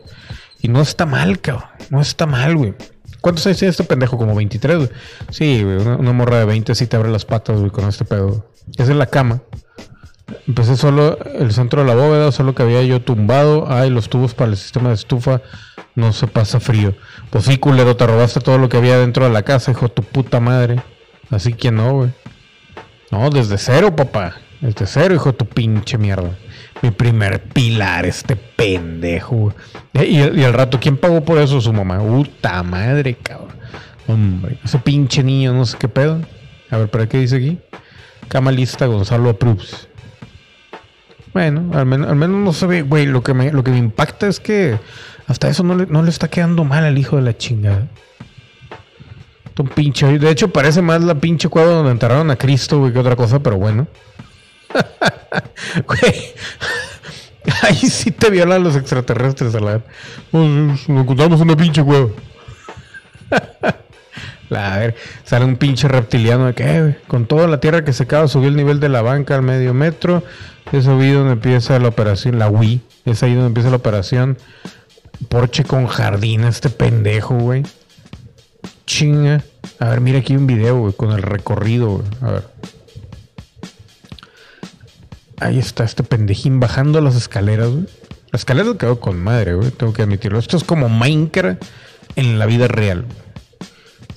Y 0.62 0.70
no 0.70 0.82
está 0.82 1.06
mal, 1.06 1.40
cabrón. 1.40 1.70
No 1.90 2.02
está 2.02 2.26
mal, 2.26 2.56
güey. 2.56 2.74
¿Cuántos 3.22 3.46
años 3.46 3.60
tiene 3.60 3.72
este 3.72 3.84
pendejo? 3.84 4.18
Como 4.18 4.36
23, 4.36 4.78
güey. 4.78 4.90
Sí, 5.30 5.64
güey. 5.64 5.78
Una, 5.78 6.14
morra 6.14 6.40
de 6.40 6.46
20 6.46 6.74
sí 6.76 6.88
te 6.88 6.96
abre 6.96 7.10
las 7.10 7.26
patas, 7.26 7.60
güey, 7.60 7.70
con 7.70 7.88
este 7.88 8.06
pedo. 8.06 8.50
Es 8.78 8.90
en 8.90 8.98
la 8.98 9.06
cama. 9.06 9.42
Empecé 10.48 10.76
solo 10.76 11.18
el 11.36 11.52
centro 11.52 11.82
de 11.82 11.88
la 11.88 11.96
bóveda, 11.96 12.32
solo 12.32 12.56
que 12.56 12.64
había 12.64 12.82
yo 12.84 13.02
tumbado. 13.02 13.68
Ay, 13.70 13.90
los 13.90 14.10
tubos 14.10 14.34
para 14.34 14.52
el 14.52 14.58
sistema 14.58 14.90
de 14.90 14.96
estufa 14.96 15.42
no 15.96 16.12
se 16.12 16.28
pasa 16.28 16.60
frío. 16.60 16.96
Pues 17.30 17.46
sí, 17.46 17.58
culero, 17.58 17.96
te 17.96 18.08
robaste 18.08 18.40
todo 18.40 18.58
lo 18.58 18.70
que 18.70 18.78
había 18.78 18.98
dentro 18.98 19.26
de 19.26 19.32
la 19.32 19.44
casa, 19.44 19.72
hijo 19.72 19.90
tu 19.90 20.02
puta 20.02 20.40
madre. 20.40 20.82
Así 21.30 21.54
que 21.54 21.72
no, 21.72 21.94
güey. 21.94 22.10
No, 23.14 23.30
desde 23.30 23.60
cero, 23.60 23.96
papá. 23.96 24.38
Desde 24.60 24.88
cero, 24.88 25.14
hijo 25.14 25.32
de 25.32 25.38
tu 25.38 25.46
pinche 25.46 26.00
mierda. 26.00 26.32
Mi 26.82 26.90
primer 26.90 27.44
pilar, 27.44 28.08
este 28.08 28.36
pendejo. 28.36 29.54
Eh, 29.94 30.06
y, 30.06 30.40
y, 30.40 30.44
al 30.44 30.54
rato, 30.54 30.80
¿quién 30.80 30.98
pagó 30.98 31.24
por 31.24 31.38
eso? 31.38 31.62
Su 31.62 31.72
mamá. 31.72 32.00
Puta 32.00 32.64
madre, 32.64 33.14
cabrón. 33.14 33.56
Hombre, 34.08 34.58
ese 34.66 34.80
pinche 34.80 35.24
niño, 35.24 35.54
no 35.54 35.64
sé 35.68 35.78
qué 35.78 35.88
pedo. 35.88 36.22
A 36.72 36.78
ver, 36.78 36.90
¿para 36.90 37.08
qué 37.08 37.20
dice 37.20 37.36
aquí? 37.36 37.60
Cama 38.30 38.52
lista, 38.52 38.88
Gonzalo 38.88 39.30
Approves. 39.30 39.88
Bueno, 41.34 41.70
al 41.78 41.86
menos, 41.86 42.10
al 42.10 42.16
menos 42.16 42.38
no 42.38 42.52
se 42.52 42.66
ve, 42.66 42.82
güey. 42.82 43.06
Lo 43.06 43.22
que 43.22 43.36
me, 43.36 43.52
lo 43.52 43.64
que 43.64 43.70
me 43.70 43.78
impacta 43.78 44.26
es 44.26 44.40
que 44.40 44.80
hasta 45.28 45.50
eso 45.50 45.62
no 45.62 45.76
le, 45.76 45.86
no 45.86 46.02
le 46.02 46.10
está 46.10 46.30
quedando 46.30 46.64
mal 46.64 46.84
al 46.84 46.98
hijo 46.98 47.18
de 47.18 47.22
la 47.22 47.38
chingada. 47.38 47.90
Un 49.58 49.68
pinche. 49.68 50.18
De 50.18 50.30
hecho, 50.30 50.50
parece 50.52 50.82
más 50.82 51.04
la 51.04 51.16
pinche 51.16 51.48
cueva 51.48 51.72
donde 51.72 51.92
enterraron 51.92 52.32
a 52.32 52.36
Cristo, 52.36 52.80
güey, 52.80 52.92
que 52.92 53.00
otra 53.00 53.16
cosa, 53.16 53.40
pero 53.40 53.58
bueno. 53.58 53.88
güey. 55.88 56.34
Ahí 57.62 57.76
sí 57.76 58.12
te 58.12 58.30
violan 58.30 58.64
los 58.64 58.76
extraterrestres, 58.76 59.54
a 59.56 59.60
la 59.60 59.82
Nos 60.32 60.88
encontramos 60.88 61.42
una 61.42 61.56
pinche 61.56 61.84
cueva. 61.84 62.10
a 64.56 64.78
ver, 64.78 64.96
sale 65.24 65.46
un 65.46 65.56
pinche 65.58 65.88
reptiliano 65.88 66.48
de 66.48 66.54
que, 66.54 66.64
eh, 66.64 66.98
con 67.08 67.26
toda 67.26 67.48
la 67.48 67.60
tierra 67.60 67.84
que 67.84 67.94
se 67.94 68.04
acaba, 68.04 68.28
subió 68.28 68.50
el 68.50 68.56
nivel 68.56 68.80
de 68.80 68.90
la 68.90 69.02
banca 69.02 69.36
al 69.36 69.42
medio 69.42 69.74
metro. 69.74 70.24
Es 70.72 70.88
ahí 70.88 71.12
donde 71.12 71.34
empieza 71.34 71.78
la 71.80 71.90
operación, 71.90 72.40
la 72.40 72.50
Wii. 72.50 72.82
Es 73.06 73.24
ahí 73.24 73.34
donde 73.34 73.48
empieza 73.48 73.70
la 73.70 73.78
operación. 73.78 74.38
Porche 75.30 75.64
con 75.64 75.88
jardín, 75.88 76.44
este 76.44 76.70
pendejo, 76.70 77.36
güey. 77.36 77.64
Chinga. 78.86 79.44
A 79.80 79.90
ver, 79.90 80.02
mira 80.02 80.20
aquí 80.20 80.36
un 80.36 80.48
video, 80.48 80.80
güey, 80.80 80.94
con 80.94 81.12
el 81.12 81.22
recorrido, 81.22 81.98
güey. 81.98 82.08
A 82.22 82.32
ver. 82.32 82.48
Ahí 85.40 85.60
está 85.60 85.84
este 85.84 86.04
pendejín 86.04 86.60
bajando 86.60 87.02
las 87.02 87.16
escaleras, 87.16 87.70
güey. 87.70 87.86
La 88.32 88.38
escalera 88.38 88.76
quedó 88.78 89.00
con 89.00 89.22
madre, 89.22 89.54
güey. 89.56 89.72
Tengo 89.72 89.94
que 89.94 90.02
admitirlo. 90.02 90.40
Esto 90.40 90.58
es 90.58 90.64
como 90.64 90.90
Minecraft 90.90 91.64
en 92.16 92.40
la 92.40 92.46
vida 92.46 92.68
real. 92.68 93.06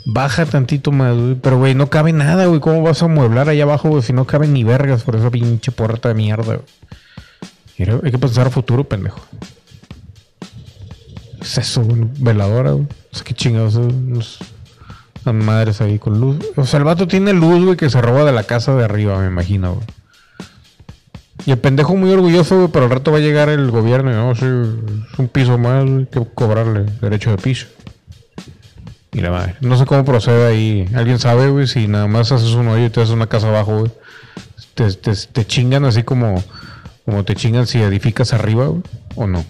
Baja 0.06 0.46
tantito 0.46 0.92
más, 0.92 1.14
güey. 1.16 1.34
Pero, 1.34 1.58
güey, 1.58 1.74
no 1.74 1.90
cabe 1.90 2.12
nada, 2.12 2.46
güey. 2.46 2.60
¿Cómo 2.60 2.80
vas 2.82 3.02
a 3.02 3.08
mueblar 3.08 3.48
allá 3.48 3.64
abajo, 3.64 3.88
güey? 3.88 4.02
Si 4.02 4.12
no 4.12 4.26
caben 4.26 4.52
ni 4.52 4.64
vergas 4.64 5.02
por 5.02 5.16
esa 5.16 5.30
pinche 5.30 5.72
puerta 5.72 6.08
de 6.08 6.14
mierda, 6.14 6.44
güey. 6.44 6.60
Mira, 7.76 8.00
hay 8.02 8.10
que 8.10 8.18
pensar 8.18 8.50
futuro, 8.50 8.84
pendejo. 8.84 9.20
¿Qué 11.38 11.42
es 11.42 11.58
eso, 11.58 11.82
güey? 11.82 12.06
Veladora, 12.18 12.70
güey. 12.70 12.86
O 13.12 13.16
sea, 13.16 13.24
qué 13.24 13.34
chingados. 13.34 14.38
Unas 15.26 15.44
madres 15.44 15.80
ahí 15.80 15.98
con 15.98 16.20
luz. 16.20 16.38
O 16.56 16.64
sea, 16.64 16.78
el 16.78 16.84
vato 16.84 17.08
tiene 17.08 17.32
luz, 17.32 17.64
güey, 17.64 17.76
que 17.76 17.90
se 17.90 18.00
roba 18.00 18.24
de 18.24 18.32
la 18.32 18.44
casa 18.44 18.74
de 18.76 18.84
arriba, 18.84 19.18
me 19.18 19.26
imagino, 19.26 19.74
güey. 19.74 19.86
Y 21.46 21.50
el 21.50 21.58
pendejo 21.58 21.94
muy 21.96 22.10
orgulloso, 22.10 22.56
güey, 22.56 22.68
pero 22.68 22.86
al 22.86 22.90
rato 22.90 23.12
va 23.12 23.18
a 23.18 23.20
llegar 23.20 23.48
el 23.48 23.70
gobierno 23.70 24.10
y 24.10 24.14
no, 24.14 24.34
sí, 24.34 24.44
es 24.44 25.18
un 25.18 25.28
piso 25.28 25.58
más, 25.58 25.84
güey, 25.84 26.06
que 26.06 26.24
cobrarle 26.34 26.86
derecho 27.00 27.30
de 27.30 27.36
piso. 27.38 27.66
Y 29.12 29.20
la 29.20 29.30
madre. 29.30 29.56
No 29.60 29.76
sé 29.76 29.86
cómo 29.86 30.04
procede 30.04 30.46
ahí. 30.46 30.88
¿Alguien 30.94 31.18
sabe, 31.18 31.48
güey? 31.48 31.66
Si 31.66 31.88
nada 31.88 32.06
más 32.06 32.32
haces 32.32 32.52
un 32.52 32.68
hoyo 32.68 32.86
y 32.86 32.90
te 32.90 33.00
haces 33.00 33.14
una 33.14 33.28
casa 33.28 33.48
abajo, 33.48 33.78
güey. 33.78 33.90
Te, 34.74 34.92
te, 34.92 35.12
te 35.14 35.46
chingan 35.46 35.84
así 35.84 36.02
como, 36.02 36.42
como 37.04 37.24
te 37.24 37.34
chingan 37.34 37.66
si 37.66 37.80
edificas 37.80 38.32
arriba, 38.32 38.66
güey. 38.66 38.82
O 39.14 39.26
no. 39.26 39.44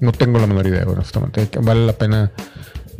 No 0.00 0.12
tengo 0.12 0.38
la 0.38 0.46
menor 0.46 0.66
idea, 0.66 0.84
güey. 0.84 0.96
Vale 1.60 1.86
la 1.86 1.92
pena, 1.92 2.30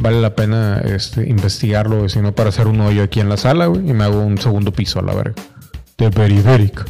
vale 0.00 0.20
la 0.20 0.34
pena 0.34 0.78
este, 0.78 1.28
investigarlo. 1.28 2.08
Si 2.08 2.20
no, 2.20 2.34
para 2.34 2.48
hacer 2.48 2.66
un 2.66 2.80
hoyo 2.80 3.02
aquí 3.02 3.20
en 3.20 3.28
la 3.28 3.36
sala, 3.36 3.66
güey. 3.66 3.88
Y 3.88 3.92
me 3.92 4.04
hago 4.04 4.20
un 4.20 4.38
segundo 4.38 4.72
piso 4.72 4.98
a 4.98 5.02
la 5.02 5.14
verga. 5.14 5.34
De 5.98 6.10
periférico. 6.10 6.84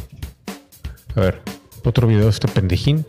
A 1.15 1.19
ver, 1.19 1.41
otro 1.83 2.07
video 2.07 2.23
de 2.23 2.29
este 2.29 2.47
pendejín. 2.47 3.05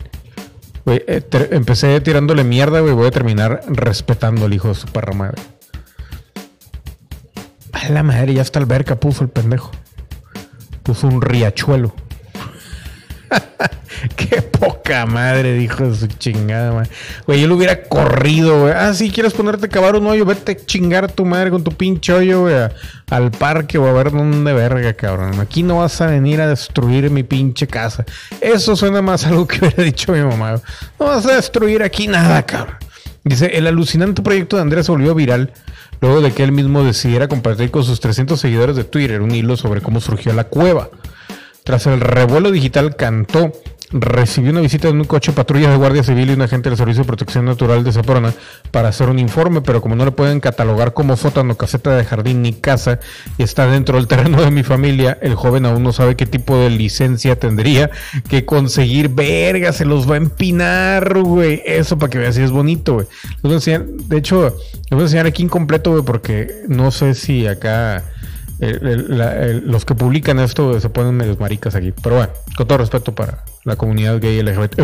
Güey, 0.85 1.04
eh, 1.06 1.23
empecé 1.52 2.00
tirándole 2.00 2.42
mierda, 2.42 2.80
güey. 2.80 2.92
Voy 2.92 3.06
a 3.06 3.12
terminar 3.12 3.61
respetando 3.68 4.47
al 4.47 4.52
hijo 4.52 4.68
de 4.68 4.75
su 4.75 4.88
perra 4.88 5.14
madre. 5.14 5.40
A 7.73 7.88
la 7.88 8.02
madre, 8.02 8.35
ya 8.35 8.42
está 8.42 8.59
alberca 8.59 8.97
puso 8.99 9.23
el 9.23 9.30
pendejo. 9.30 9.71
Puso 10.82 11.06
un 11.06 11.23
riachuelo. 11.23 11.94
Qué 14.16 14.42
poca 14.42 15.06
madre, 15.06 15.54
dijo 15.54 15.94
su 15.94 16.06
chingada 16.06 16.73
madre. 16.73 16.90
Güey, 17.26 17.40
yo 17.40 17.49
lo 17.49 17.56
hubiera 17.56 17.82
corrido, 17.85 18.62
güey. 18.62 18.75
Ah, 18.76 18.94
si 18.94 19.11
quieres 19.11 19.32
ponerte 19.32 19.66
a 19.66 19.68
cavar 19.68 19.97
un 19.97 20.06
hoyo, 20.06 20.25
vete 20.25 20.52
a 20.52 20.56
chingar 20.56 21.04
a 21.04 21.09
tu 21.09 21.25
madre 21.25 21.50
con 21.50 21.62
tu 21.62 21.73
pinche 21.73 22.12
hoyo, 22.12 22.42
güey. 22.42 22.54
Al 23.11 23.30
parque 23.30 23.78
o 23.78 23.87
a 23.87 23.92
ver 23.92 24.11
dónde 24.11 24.52
verga, 24.52 24.92
cabrón. 24.94 25.38
Aquí 25.40 25.62
no 25.62 25.78
vas 25.78 26.00
a 26.00 26.06
venir 26.06 26.40
a 26.40 26.49
destruir 26.49 27.11
mi 27.11 27.23
pinche 27.23 27.66
casa. 27.66 28.04
Eso 28.40 28.76
suena 28.76 29.02
más 29.02 29.25
a 29.25 29.28
algo 29.28 29.47
que 29.47 29.59
hubiera 29.61 29.82
dicho 29.82 30.12
mi 30.12 30.21
mamá. 30.21 30.61
No 30.99 31.06
vas 31.06 31.26
a 31.26 31.37
destruir 31.37 31.82
aquí 31.82 32.09
nada, 32.09 32.44
cabrón. 32.44 32.76
Dice, 33.25 33.47
el 33.54 33.68
alucinante 33.68 34.21
proyecto 34.23 34.56
de 34.56 34.62
Andrés 34.62 34.87
se 34.87 34.92
volvió 34.92 35.14
viral 35.14 35.52
luego 36.00 36.21
de 36.21 36.32
que 36.32 36.42
él 36.42 36.50
mismo 36.50 36.82
decidiera 36.82 37.28
compartir 37.28 37.71
con 37.71 37.85
sus 37.85 38.00
300 38.00 38.40
seguidores 38.40 38.75
de 38.75 38.82
Twitter 38.82 39.23
un 39.23 39.32
hilo 39.32 39.56
sobre 39.56 39.80
cómo 39.80 40.00
surgió 40.00 40.32
la 40.32 40.44
cueva. 40.44 40.90
Tras 41.62 41.87
el 41.87 42.00
revuelo 42.00 42.50
digital 42.50 42.97
cantó, 42.97 43.52
recibió 43.92 44.50
una 44.50 44.61
visita 44.61 44.88
en 44.88 44.96
un 44.99 45.04
coche 45.04 45.32
patrulla 45.32 45.70
de 45.70 45.76
Guardia 45.76 46.02
Civil 46.02 46.30
y 46.30 46.32
un 46.32 46.42
agente 46.42 46.68
del 46.70 46.78
Servicio 46.78 47.02
de 47.02 47.06
Protección 47.06 47.44
Natural 47.44 47.84
de 47.84 47.92
Zaporana 47.92 48.32
para 48.70 48.88
hacer 48.88 49.08
un 49.08 49.18
informe, 49.18 49.61
pero 49.61 49.80
como 49.82 49.94
no 49.96 50.04
le 50.04 50.12
pueden 50.12 50.40
catalogar 50.40 50.94
como 50.94 51.16
sótano, 51.16 51.56
caseta 51.56 51.96
de 51.96 52.04
jardín 52.04 52.42
ni 52.42 52.52
casa 52.54 53.00
y 53.38 53.42
está 53.42 53.66
dentro 53.66 53.96
del 53.96 54.06
terreno 54.06 54.40
de 54.42 54.50
mi 54.50 54.62
familia, 54.62 55.18
el 55.20 55.34
joven 55.34 55.66
aún 55.66 55.82
no 55.82 55.92
sabe 55.92 56.16
qué 56.16 56.26
tipo 56.26 56.56
de 56.56 56.70
licencia 56.70 57.38
tendría 57.38 57.90
que 58.28 58.44
conseguir. 58.44 59.11
Verga, 59.11 59.72
se 59.72 59.84
los 59.84 60.11
va 60.11 60.14
a 60.14 60.18
empinar, 60.18 61.20
güey. 61.22 61.62
Eso 61.66 61.99
para 61.99 62.11
que 62.11 62.18
veas 62.18 62.34
si 62.34 62.42
es 62.42 62.50
bonito, 62.50 62.94
güey. 62.94 63.06
Les 63.34 63.42
voy 63.42 63.52
a 63.52 63.54
enseñar, 63.56 63.84
de 63.84 64.16
hecho, 64.18 64.44
les 64.44 64.90
voy 64.90 65.00
a 65.00 65.02
enseñar 65.02 65.26
aquí 65.26 65.42
incompleto, 65.42 65.90
güey, 65.90 66.02
porque 66.02 66.62
no 66.68 66.90
sé 66.90 67.14
si 67.14 67.46
acá 67.46 68.04
el- 68.61 69.64
los 69.66 69.84
que 69.84 69.94
publican 69.94 70.38
esto 70.38 70.78
se 70.80 70.88
ponen 70.88 71.14
medios 71.16 71.38
maricas 71.40 71.75
aquí. 71.75 71.92
Pero 72.02 72.16
bueno, 72.16 72.32
con 72.56 72.66
todo 72.66 72.78
respeto 72.78 73.14
para 73.14 73.44
la 73.64 73.76
comunidad 73.76 74.21
gay 74.21 74.42
LGBT. 74.42 74.81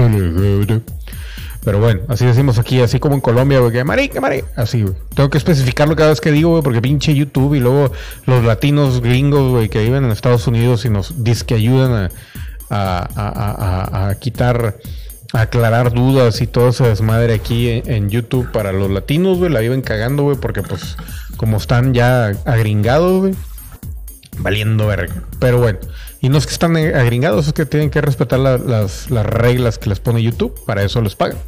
Pero 1.64 1.80
bueno, 1.80 2.00
así 2.08 2.24
decimos 2.24 2.58
aquí, 2.58 2.80
así 2.80 2.98
como 3.00 3.14
en 3.16 3.20
Colombia, 3.20 3.58
güey, 3.58 3.72
que 3.72 3.84
marica, 3.84 4.20
marica. 4.20 4.46
Así, 4.56 4.82
güey. 4.82 4.94
Tengo 5.14 5.28
que 5.28 5.38
especificarlo 5.38 5.96
cada 5.96 6.10
vez 6.10 6.20
que 6.20 6.30
digo, 6.30 6.50
güey, 6.50 6.62
porque 6.62 6.80
pinche 6.80 7.14
YouTube 7.14 7.54
y 7.54 7.60
luego 7.60 7.92
los 8.26 8.44
latinos 8.44 9.00
gringos, 9.02 9.50
güey, 9.50 9.68
que 9.68 9.82
viven 9.82 10.04
en 10.04 10.10
Estados 10.10 10.46
Unidos 10.46 10.84
y 10.84 10.90
nos 10.90 11.22
dicen 11.24 11.46
que 11.46 11.54
ayudan 11.54 12.10
a, 12.70 13.08
a, 13.16 14.08
a- 14.08 14.14
quitar, 14.14 14.76
aclarar 15.32 15.92
dudas 15.92 16.40
y 16.40 16.46
todo 16.46 16.68
ese 16.68 16.84
desmadre 16.84 17.34
aquí 17.34 17.68
en, 17.68 17.90
en 17.90 18.08
YouTube 18.08 18.50
para 18.52 18.72
los 18.72 18.90
latinos, 18.90 19.38
güey, 19.38 19.50
la 19.50 19.60
viven 19.60 19.82
cagando, 19.82 20.22
güey, 20.22 20.36
porque 20.38 20.62
pues 20.62 20.96
como 21.36 21.56
están 21.58 21.92
ya 21.92 22.28
agringados, 22.46 23.20
güey, 23.20 23.34
valiendo 24.38 24.86
verga. 24.86 25.22
Pero 25.40 25.58
bueno, 25.58 25.80
y 26.20 26.28
no 26.28 26.38
es 26.38 26.46
que 26.46 26.52
están 26.52 26.76
agringados, 26.76 27.46
es 27.48 27.52
que 27.52 27.66
tienen 27.66 27.90
que 27.90 28.00
respetar 28.00 28.38
la- 28.40 28.58
las, 28.58 29.10
las 29.10 29.24
reglas 29.26 29.78
que 29.78 29.88
les 29.90 30.00
pone 30.00 30.22
YouTube, 30.22 30.54
para 30.66 30.82
eso 30.82 31.00
les 31.00 31.14
pagan. 31.14 31.38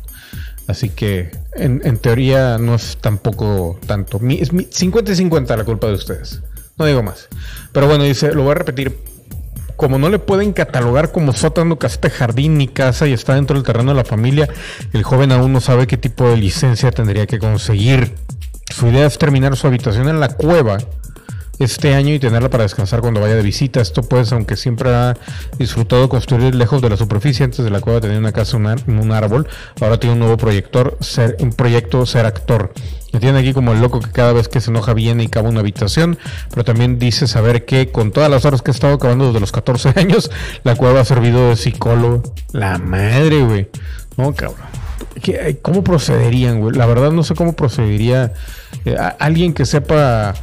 Así 0.69 0.89
que 0.91 1.31
en, 1.57 1.99
teoría 1.99 2.57
no 2.59 2.77
es 2.77 2.99
tampoco 3.01 3.79
tanto. 3.87 4.21
Mi- 4.21 4.41
es 4.41 4.53
mi- 4.53 4.69
50 4.71 5.13
y 5.13 5.17
50 5.17 5.57
la 5.57 5.65
culpa 5.65 5.89
de 5.89 5.95
ustedes. 5.95 6.43
No 6.79 6.87
digo 6.87 7.03
más. 7.03 7.29
Pero 7.73 7.89
bueno, 7.89 8.05
dice, 8.05 8.33
lo 8.33 8.43
voy 8.45 8.53
a 8.53 8.55
repetir. 8.55 8.97
Como 9.77 9.99
no 9.99 10.11
le 10.11 10.19
pueden 10.19 10.53
catalogar 10.53 11.11
como 11.11 11.33
sótano, 11.33 11.79
caseta, 11.79 12.11
jardín 12.11 12.59
ni 12.59 12.69
casa 12.69 13.07
y 13.09 13.13
está 13.15 13.35
dentro 13.35 13.57
del 13.57 13.65
terreno 13.65 13.91
de 13.93 13.97
la 13.97 14.05
familia, 14.05 14.49
el 14.93 15.03
joven 15.03 15.33
aún 15.33 15.53
no 15.55 15.61
sabe 15.61 15.87
qué 15.87 15.97
tipo 15.97 16.29
de 16.29 16.37
licencia 16.37 16.91
tendría 16.93 17.27
que 17.27 17.39
conseguir. 17.39 18.15
Su 18.73 18.87
idea 18.89 19.07
es 19.07 19.19
terminar 19.19 19.57
su 19.57 19.67
habitación 19.67 20.09
en 20.09 20.21
la 20.21 20.29
cueva 20.29 20.79
este 21.61 21.95
año 21.95 22.13
y 22.15 22.19
tenerla 22.19 22.49
para 22.51 22.65
descansar 22.65 23.01
cuando 23.01 23.21
vaya 23.21 23.37
de 23.37 23.43
visita. 23.43 23.81
Esto 23.81 24.03
pues, 24.03 24.33
aunque 24.33 24.57
siempre 24.57 24.91
ha 24.93 25.17
disfrutado 25.59 26.09
construir 26.09 26.55
lejos 26.55 26.83
de 26.83 26.91
la 26.91 26.97
superficie, 26.97 27.45
antes 27.45 27.65
de 27.65 27.71
la 27.71 27.81
cueva 27.81 28.01
tenía 28.01 28.19
una 28.19 28.33
casa 28.33 28.57
en 28.57 28.99
un 28.99 29.13
árbol, 29.13 29.47
ahora 29.81 30.01
tiene 30.01 30.15
un 30.15 30.19
nuevo 30.21 30.37
proyector, 30.37 30.97
ser, 31.01 31.37
un 31.41 31.53
proyecto 31.53 32.05
ser 32.07 32.27
actor. 32.27 32.73
Me 33.13 33.19
tiene 33.21 33.41
aquí 33.41 33.53
como 33.53 33.73
el 33.73 33.81
loco 33.81 34.01
que 34.01 34.11
cada 34.11 34.33
vez 34.33 34.49
que 34.49 34.61
se 34.61 34.71
enoja 34.71 34.95
viene 34.95 35.25
y 35.25 35.29
cava 35.29 35.49
una 35.49 35.61
habitación, 35.61 36.17
pero 36.51 36.65
también 36.65 36.99
dice 36.99 37.27
saber 37.27 37.65
que 37.65 37.91
con 37.91 38.13
todas 38.13 38.31
las 38.31 38.45
horas 38.45 38.63
que 38.63 38.71
he 38.71 38.75
estado 38.75 38.99
cavando 38.99 39.27
desde 39.27 39.41
los 39.41 39.53
14 39.53 39.93
años, 39.97 40.31
la 40.65 40.77
cueva 40.77 41.01
ha 41.01 41.05
servido 41.05 41.49
de 41.51 41.57
psicólogo. 41.57 42.23
La 42.53 42.79
madre, 42.79 43.43
güey. 43.43 43.69
No, 44.17 44.33
cabrón. 44.35 44.67
¿Qué- 45.23 45.59
¿Cómo 45.61 45.83
procederían, 45.83 46.61
güey? 46.61 46.77
La 46.77 46.87
verdad 46.87 47.11
no 47.11 47.23
sé 47.25 47.35
cómo 47.35 47.55
procedería 47.55 48.33
eh, 48.85 48.97
alguien 49.19 49.55
que 49.55 49.67
sepa 49.67 50.35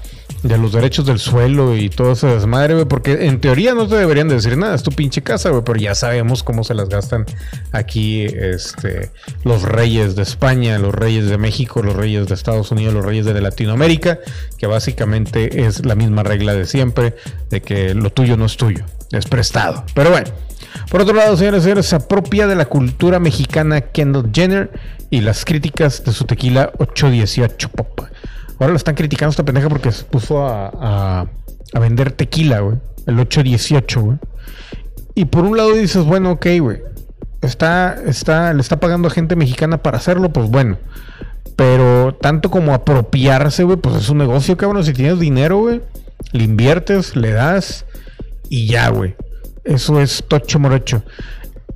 de 0.44 0.58
los 0.58 0.72
derechos 0.72 1.06
del 1.06 1.20
suelo 1.20 1.76
y 1.76 1.90
todo 1.90 2.14
ese 2.14 2.28
desmadre, 2.28 2.86
porque 2.86 3.26
en 3.28 3.40
teoría 3.40 3.74
no 3.74 3.88
te 3.88 3.96
deberían 3.96 4.28
decir 4.28 4.58
nada, 4.58 4.76
es 4.76 4.84
tu 4.84 4.92
pinche 4.92 5.22
casa, 5.22 5.50
güey, 5.50 5.64
pero 5.64 5.80
ya 5.80 5.96
sabemos 5.96 6.44
cómo 6.44 6.64
se 6.64 6.74
las 6.74 6.90
gastan 6.90 7.26
aquí 7.72 8.26
este, 8.26 9.12
los 9.44 9.64
reyes 9.64 10.16
de 10.16 10.24
España, 10.24 10.78
los 10.80 10.94
reyes 10.94 11.28
de 11.30 11.38
México, 11.38 11.82
los 11.82 11.96
reyes 11.96 12.28
de 12.28 12.36
Estados 12.36 12.72
Unidos, 12.72 12.94
los 12.94 13.06
reyes 13.06 13.26
de 13.26 13.40
Latinoamérica, 13.40 14.20
que 14.58 14.68
básicamente 14.68 15.66
es 15.66 15.86
la 15.86 15.96
misma 15.96 16.24
regla 16.24 16.54
de 16.54 16.66
siempre, 16.66 17.16
de 17.50 17.62
que 17.62 17.94
lo 17.94 18.12
tuyo 18.12 18.38
no 18.38 18.46
es 18.46 18.58
tuyo, 18.58 18.86
es 19.12 19.26
prestado. 19.26 19.84
Pero 19.94 20.12
bueno. 20.12 20.30
Por 20.92 21.02
otro 21.02 21.16
lado, 21.16 21.36
señores 21.36 21.62
y 21.62 21.64
señores, 21.64 21.86
se 21.88 21.96
apropia 21.96 22.46
de 22.46 22.56
la 22.56 22.66
cultura 22.66 23.20
mexicana 23.20 23.82
Kendall 23.82 24.30
Jenner 24.34 24.72
y 25.10 25.22
las 25.22 25.44
críticas 25.44 26.04
de 26.04 26.12
su 26.12 26.26
tequila 26.26 26.72
818 26.78 27.70
Pop. 27.70 28.02
Ahora 28.60 28.72
lo 28.72 28.78
están 28.78 28.96
criticando 28.96 29.30
esta 29.32 29.44
pendeja 29.46 29.70
porque 29.70 29.92
se 29.92 30.04
puso 30.06 30.46
a, 30.48 30.72
a- 31.74 31.80
vender 31.80 32.12
tequila, 32.12 32.60
güey. 32.62 32.78
El 33.06 33.20
818, 33.20 34.02
güey. 34.02 34.18
Y 35.16 35.26
por 35.26 35.46
un 35.46 35.58
lado 35.58 35.74
dices, 35.74 36.04
bueno, 36.04 36.32
ok, 36.32 36.46
güey. 36.60 36.80
Está, 37.42 37.96
está, 38.06 38.54
le 38.54 38.62
está 38.62 38.80
pagando 38.80 39.08
a 39.08 39.12
gente 39.12 39.36
mexicana 39.36 39.82
para 39.84 39.98
hacerlo, 39.98 40.32
pues 40.34 40.50
bueno. 40.50 40.78
Pero 41.56 42.16
tanto 42.20 42.50
como 42.52 42.74
apropiarse, 42.74 43.64
güey, 43.64 43.78
pues 43.78 43.96
es 43.96 44.10
un 44.10 44.18
negocio, 44.20 44.58
cabrón. 44.58 44.84
Si 44.84 44.94
tienes 44.94 45.20
dinero, 45.20 45.58
güey, 45.60 45.82
le 46.32 46.44
inviertes, 46.44 47.16
le 47.16 47.32
das 47.32 47.86
y 48.50 48.68
ya, 48.68 48.90
güey. 48.90 49.16
Eso 49.64 50.00
es 50.02 50.24
tocho 50.28 50.60
morocho. 50.60 51.04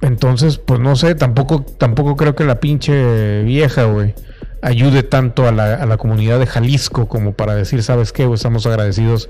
Entonces, 0.02 0.58
pues 0.58 0.80
no 0.80 0.96
sé, 0.96 1.14
tampoco, 1.16 1.64
tampoco 1.64 2.16
creo 2.16 2.36
que 2.36 2.44
la 2.44 2.60
pinche 2.60 3.44
vieja, 3.44 3.84
güey, 3.86 4.16
ayude 4.62 5.04
tanto 5.04 5.48
a 5.48 5.52
la, 5.52 5.98
comunidad 5.98 6.40
de 6.40 6.48
Jalisco 6.48 7.08
como 7.08 7.34
para 7.34 7.56
decir, 7.56 7.84
¿sabes 7.84 8.12
qué? 8.12 8.26
güey? 8.26 8.36
Estamos 8.36 8.66
agradecidos 8.66 9.30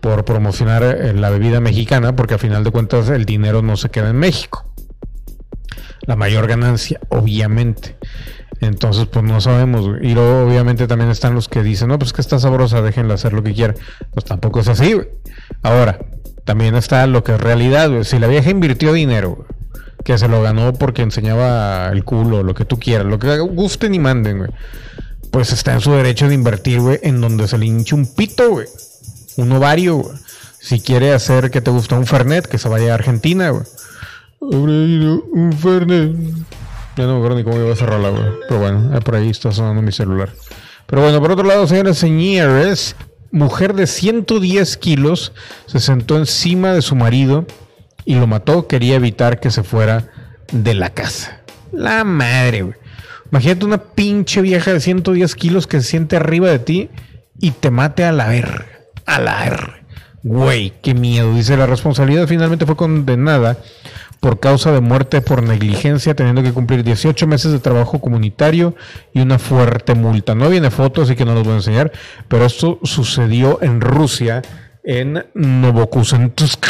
por 0.00 0.24
promocionar 0.24 0.82
eh, 0.82 1.14
la 1.14 1.30
bebida 1.30 1.60
mexicana, 1.60 2.16
porque 2.16 2.34
a 2.34 2.38
final 2.38 2.64
de 2.64 2.70
cuentas 2.70 3.08
el 3.08 3.24
dinero 3.24 3.62
no 3.62 3.76
se 3.76 3.90
queda 3.90 4.10
en 4.10 4.16
México. 4.16 4.64
La 6.06 6.16
mayor 6.16 6.46
ganancia, 6.46 7.00
obviamente. 7.08 7.96
Entonces, 8.60 9.06
pues 9.06 9.24
no 9.24 9.40
sabemos. 9.40 9.98
Y 10.02 10.14
luego, 10.14 10.46
obviamente, 10.46 10.86
también 10.86 11.10
están 11.10 11.34
los 11.34 11.48
que 11.48 11.62
dicen, 11.62 11.88
no, 11.88 11.98
pues 11.98 12.12
que 12.12 12.20
está 12.20 12.38
sabrosa, 12.38 12.82
déjenla 12.82 13.14
hacer 13.14 13.32
lo 13.32 13.42
que 13.42 13.54
quiera. 13.54 13.74
Pues 14.12 14.24
tampoco 14.24 14.60
es 14.60 14.68
así. 14.68 14.96
Ahora, 15.62 15.98
también 16.44 16.74
está 16.74 17.06
lo 17.06 17.24
que 17.24 17.32
es 17.32 17.40
realidad. 17.40 18.02
Si 18.02 18.18
la 18.18 18.26
vieja 18.26 18.50
invirtió 18.50 18.92
dinero, 18.92 19.46
que 20.04 20.18
se 20.18 20.28
lo 20.28 20.42
ganó 20.42 20.72
porque 20.74 21.02
enseñaba 21.02 21.88
el 21.90 22.04
culo, 22.04 22.42
lo 22.42 22.54
que 22.54 22.64
tú 22.64 22.78
quieras, 22.78 23.06
lo 23.06 23.18
que 23.18 23.38
gusten 23.40 23.94
y 23.94 23.98
manden, 23.98 24.38
güey. 24.38 24.50
Pues 25.30 25.52
está 25.52 25.72
en 25.72 25.80
su 25.80 25.90
derecho 25.92 26.28
de 26.28 26.34
invertir, 26.34 26.80
güey, 26.80 27.00
en 27.02 27.20
donde 27.20 27.48
se 27.48 27.58
le 27.58 27.66
hinche 27.66 27.94
un 27.94 28.06
pito, 28.06 28.50
güey. 28.50 28.68
Un 29.36 29.50
ovario, 29.50 29.96
güey. 29.96 30.16
Si 30.60 30.80
quiere 30.80 31.12
hacer 31.12 31.50
que 31.50 31.60
te 31.60 31.70
guste 31.70 31.94
un 31.94 32.06
Fernet, 32.06 32.46
que 32.46 32.58
se 32.58 32.68
vaya 32.68 32.92
a 32.92 32.94
Argentina, 32.94 33.50
güey. 33.50 33.64
Un 34.40 35.52
Fernet. 35.60 36.14
Ya 36.96 37.04
no 37.06 37.14
me 37.14 37.18
acuerdo 37.18 37.36
ni 37.36 37.44
cómo 37.44 37.56
iba 37.56 37.72
a 37.72 37.76
cerrarla, 37.76 38.10
güey. 38.10 38.24
Pero 38.48 38.60
bueno, 38.60 39.00
por 39.00 39.16
ahí 39.16 39.30
está 39.30 39.50
sonando 39.50 39.82
mi 39.82 39.90
celular. 39.90 40.30
Pero 40.86 41.02
bueno, 41.02 41.20
por 41.20 41.32
otro 41.32 41.44
lado, 41.44 41.66
señores 41.66 41.98
señores, 41.98 42.94
mujer 43.32 43.74
de 43.74 43.86
110 43.86 44.76
kilos 44.76 45.32
se 45.66 45.80
sentó 45.80 46.16
encima 46.16 46.72
de 46.72 46.82
su 46.82 46.94
marido 46.94 47.46
y 48.04 48.14
lo 48.14 48.26
mató. 48.26 48.66
Quería 48.66 48.96
evitar 48.96 49.40
que 49.40 49.50
se 49.50 49.62
fuera 49.62 50.08
de 50.52 50.74
la 50.74 50.90
casa. 50.90 51.40
La 51.72 52.04
madre, 52.04 52.62
güey. 52.62 52.76
Imagínate 53.30 53.64
una 53.66 53.78
pinche 53.78 54.42
vieja 54.42 54.72
de 54.72 54.80
110 54.80 55.34
kilos 55.34 55.66
que 55.66 55.80
se 55.80 55.88
siente 55.88 56.16
arriba 56.16 56.48
de 56.48 56.60
ti 56.60 56.90
y 57.40 57.50
te 57.50 57.70
mate 57.70 58.04
a 58.04 58.12
la 58.12 58.34
R. 58.34 58.64
A 59.06 59.20
la 59.20 59.46
R. 59.46 59.84
Güey, 60.22 60.72
qué 60.82 60.94
miedo. 60.94 61.34
Dice, 61.34 61.56
la 61.56 61.66
responsabilidad 61.66 62.26
finalmente 62.26 62.64
fue 62.64 62.76
condenada 62.76 63.58
por 64.20 64.40
causa 64.40 64.72
de 64.72 64.80
muerte 64.80 65.20
por 65.20 65.42
negligencia, 65.42 66.14
teniendo 66.14 66.42
que 66.42 66.54
cumplir 66.54 66.82
18 66.82 67.26
meses 67.26 67.52
de 67.52 67.58
trabajo 67.58 68.00
comunitario 68.00 68.74
y 69.12 69.20
una 69.20 69.38
fuerte 69.38 69.94
multa. 69.94 70.34
No 70.34 70.48
viene 70.48 70.70
foto, 70.70 71.02
así 71.02 71.14
que 71.14 71.26
no 71.26 71.34
los 71.34 71.44
voy 71.44 71.52
a 71.52 71.56
enseñar, 71.56 71.92
pero 72.26 72.46
esto 72.46 72.78
sucedió 72.84 73.58
en 73.60 73.82
Rusia, 73.82 74.40
en 74.84 75.24
Novokusensk, 75.34 76.66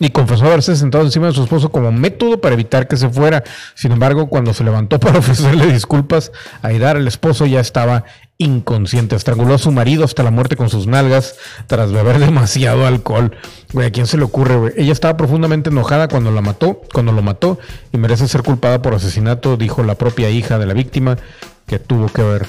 y 0.00 0.10
confesó 0.10 0.46
haberse 0.46 0.76
sentado 0.76 1.04
encima 1.04 1.26
de 1.26 1.32
su 1.32 1.42
esposo 1.42 1.70
como 1.70 1.90
método 1.92 2.40
para 2.40 2.54
evitar 2.54 2.88
que 2.88 2.96
se 2.96 3.08
fuera. 3.08 3.42
Sin 3.74 3.92
embargo, 3.92 4.28
cuando 4.28 4.54
se 4.54 4.64
levantó 4.64 5.00
para 5.00 5.18
ofrecerle 5.18 5.66
disculpas 5.66 6.32
a 6.62 6.68
Aidar, 6.68 6.96
el 6.96 7.08
esposo 7.08 7.46
ya 7.46 7.60
estaba 7.60 8.04
inconsciente. 8.38 9.16
Estranguló 9.16 9.54
a 9.54 9.58
su 9.58 9.72
marido 9.72 10.04
hasta 10.04 10.22
la 10.22 10.30
muerte 10.30 10.56
con 10.56 10.70
sus 10.70 10.86
nalgas 10.86 11.36
tras 11.66 11.92
beber 11.92 12.18
demasiado 12.24 12.86
alcohol. 12.86 13.36
Güey, 13.72 13.88
¿a 13.88 13.90
quién 13.90 14.06
se 14.06 14.16
le 14.16 14.24
ocurre, 14.24 14.56
güey? 14.56 14.72
Ella 14.76 14.92
estaba 14.92 15.16
profundamente 15.16 15.70
enojada 15.70 16.08
cuando 16.08 16.30
la 16.30 16.40
mató, 16.40 16.82
cuando 16.92 17.12
lo 17.12 17.22
mató, 17.22 17.58
y 17.92 17.98
merece 17.98 18.28
ser 18.28 18.42
culpada 18.42 18.82
por 18.82 18.94
asesinato, 18.94 19.56
dijo 19.56 19.82
la 19.82 19.96
propia 19.96 20.30
hija 20.30 20.58
de 20.58 20.66
la 20.66 20.74
víctima, 20.74 21.18
que 21.66 21.78
tuvo 21.78 22.08
que 22.08 22.22
ver 22.22 22.46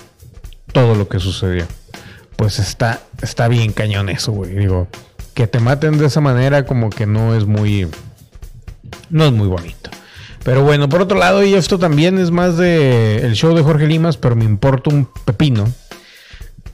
todo 0.71 0.93
lo 0.95 1.07
que 1.07 1.19
sucedió. 1.19 1.65
Pues 2.39 2.57
está, 2.57 3.01
está 3.21 3.49
bien 3.49 3.73
cañón 3.73 4.07
eso, 4.07 4.31
güey. 4.31 4.55
Digo, 4.55 4.87
que 5.33 5.45
te 5.45 5.59
maten 5.59 5.97
de 5.97 6.05
esa 6.05 6.21
manera 6.21 6.65
como 6.65 6.89
que 6.89 7.05
no 7.05 7.35
es 7.35 7.45
muy... 7.45 7.85
No 9.09 9.25
es 9.25 9.33
muy 9.33 9.47
bonito. 9.49 9.89
Pero 10.45 10.63
bueno, 10.63 10.87
por 10.87 11.01
otro 11.01 11.19
lado, 11.19 11.43
y 11.43 11.53
esto 11.53 11.77
también 11.77 12.17
es 12.17 12.31
más 12.31 12.55
de 12.55 13.17
el 13.25 13.33
show 13.33 13.53
de 13.53 13.61
Jorge 13.61 13.87
Limas, 13.87 14.15
pero 14.15 14.37
me 14.37 14.45
importa 14.45 14.89
un 14.89 15.09
pepino. 15.25 15.65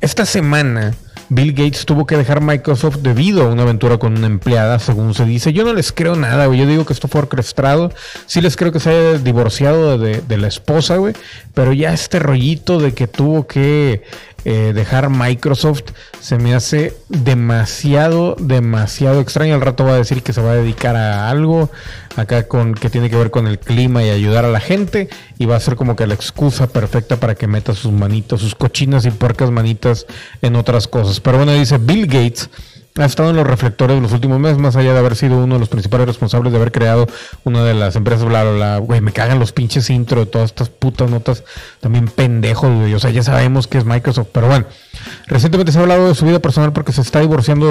Esta 0.02 0.28
semana 0.28 0.94
Bill 1.30 1.54
Gates 1.54 1.86
tuvo 1.86 2.06
que 2.06 2.18
dejar 2.18 2.42
Microsoft 2.42 2.98
debido 2.98 3.44
a 3.44 3.50
una 3.50 3.64
aventura 3.64 3.98
con 3.98 4.18
una 4.18 4.28
empleada, 4.28 4.80
según 4.80 5.14
se 5.14 5.26
dice. 5.26 5.54
Yo 5.54 5.64
no 5.64 5.74
les 5.74 5.92
creo 5.92 6.16
nada, 6.16 6.46
güey. 6.46 6.60
Yo 6.60 6.68
digo 6.68 6.86
que 6.86 6.94
esto 6.94 7.08
fue 7.08 7.22
orquestado. 7.22 7.92
Sí 8.26 8.42
les 8.42 8.56
creo 8.56 8.72
que 8.72 8.80
se 8.80 8.90
haya 8.92 9.18
divorciado 9.18 9.98
de, 9.98 10.38
la 10.38 10.48
esposa, 10.48 10.98
güey. 10.98 11.14
Pero 11.54 11.74
ya 11.74 11.94
este 11.94 12.20
rollito 12.20 12.80
de 12.80 12.94
que 12.94 13.08
tuvo 13.08 13.48
que 13.48 14.04
eh, 14.44 14.72
dejar 14.76 15.10
Microsoft 15.10 15.86
se 16.20 16.38
me 16.38 16.54
hace 16.54 16.96
demasiado, 17.10 18.36
demasiado 18.40 19.20
extraño. 19.22 19.56
Al 19.56 19.62
rato 19.62 19.86
va 19.86 19.94
a 19.94 19.98
decir 19.98 20.22
que 20.22 20.34
se 20.34 20.42
va 20.42 20.52
a 20.52 20.56
dedicar 20.56 20.96
a 20.96 21.30
algo 21.30 21.72
acá 22.16 22.48
con 22.48 22.74
que 22.74 22.90
tiene 22.90 23.10
que 23.10 23.16
ver 23.16 23.32
con 23.32 23.48
el 23.48 23.60
clima 23.60 24.04
y 24.04 24.10
ayudar 24.10 24.46
a 24.46 24.50
la 24.50 24.60
gente 24.60 25.10
y 25.38 25.46
va 25.46 25.56
a 25.56 25.60
ser 25.60 25.76
como 25.76 25.96
que 25.96 26.08
la 26.08 26.14
excusa 26.14 26.68
perfecta 26.68 27.18
para 27.18 27.36
que 27.36 27.48
meta 27.48 27.74
sus 27.74 27.92
manitos, 27.92 28.42
sus 28.42 28.56
cochinas 28.56 29.06
y 29.06 29.12
puercas 29.12 29.52
manitas 29.52 30.06
en 30.42 30.56
otras 30.56 30.88
cosas. 30.88 31.20
Pero 31.20 31.38
bueno, 31.38 31.54
dice 31.54 31.78
Bill 31.78 32.08
Gates 32.08 32.50
ha 32.98 33.06
estado 33.06 33.30
en 33.30 33.36
los 33.36 33.46
reflectores 33.46 34.02
los 34.02 34.14
últimos 34.14 34.40
meses, 34.40 34.58
más 34.58 34.78
allá 34.78 34.94
de 34.94 35.00
haber 35.00 35.18
sido 35.18 35.44
uno 35.44 35.56
de 35.56 35.60
los 35.60 35.68
principales 35.68 36.08
responsables 36.08 36.54
de 36.54 36.58
haber 36.58 36.72
creado 36.72 37.08
una 37.44 37.64
de 37.66 37.74
las 37.74 37.98
empresas, 37.98 38.24
bla, 38.24 38.82
me 39.02 39.12
cagan 39.12 39.38
los 39.38 39.52
pinches 39.52 39.90
intro 39.90 40.22
de 40.22 40.26
todas 40.28 40.52
estas 40.52 40.70
putas 40.70 41.10
notas 41.10 41.44
también 41.82 42.08
pendejos, 42.08 42.74
güey. 42.74 42.94
O 42.94 43.00
sea, 43.00 43.10
ya 43.10 43.22
sabemos 43.22 43.68
que 43.68 43.80
es 43.80 43.86
Microsoft, 43.86 44.30
pero 44.32 44.48
bueno. 44.48 44.66
Recientemente 45.28 45.74
se 45.74 45.80
ha 45.80 45.82
hablado 45.82 46.08
de 46.08 46.16
su 46.16 46.26
vida 46.26 46.40
personal 46.40 46.72
porque 46.72 46.94
se 46.94 47.02
está 47.02 47.20
divorciando 47.20 47.68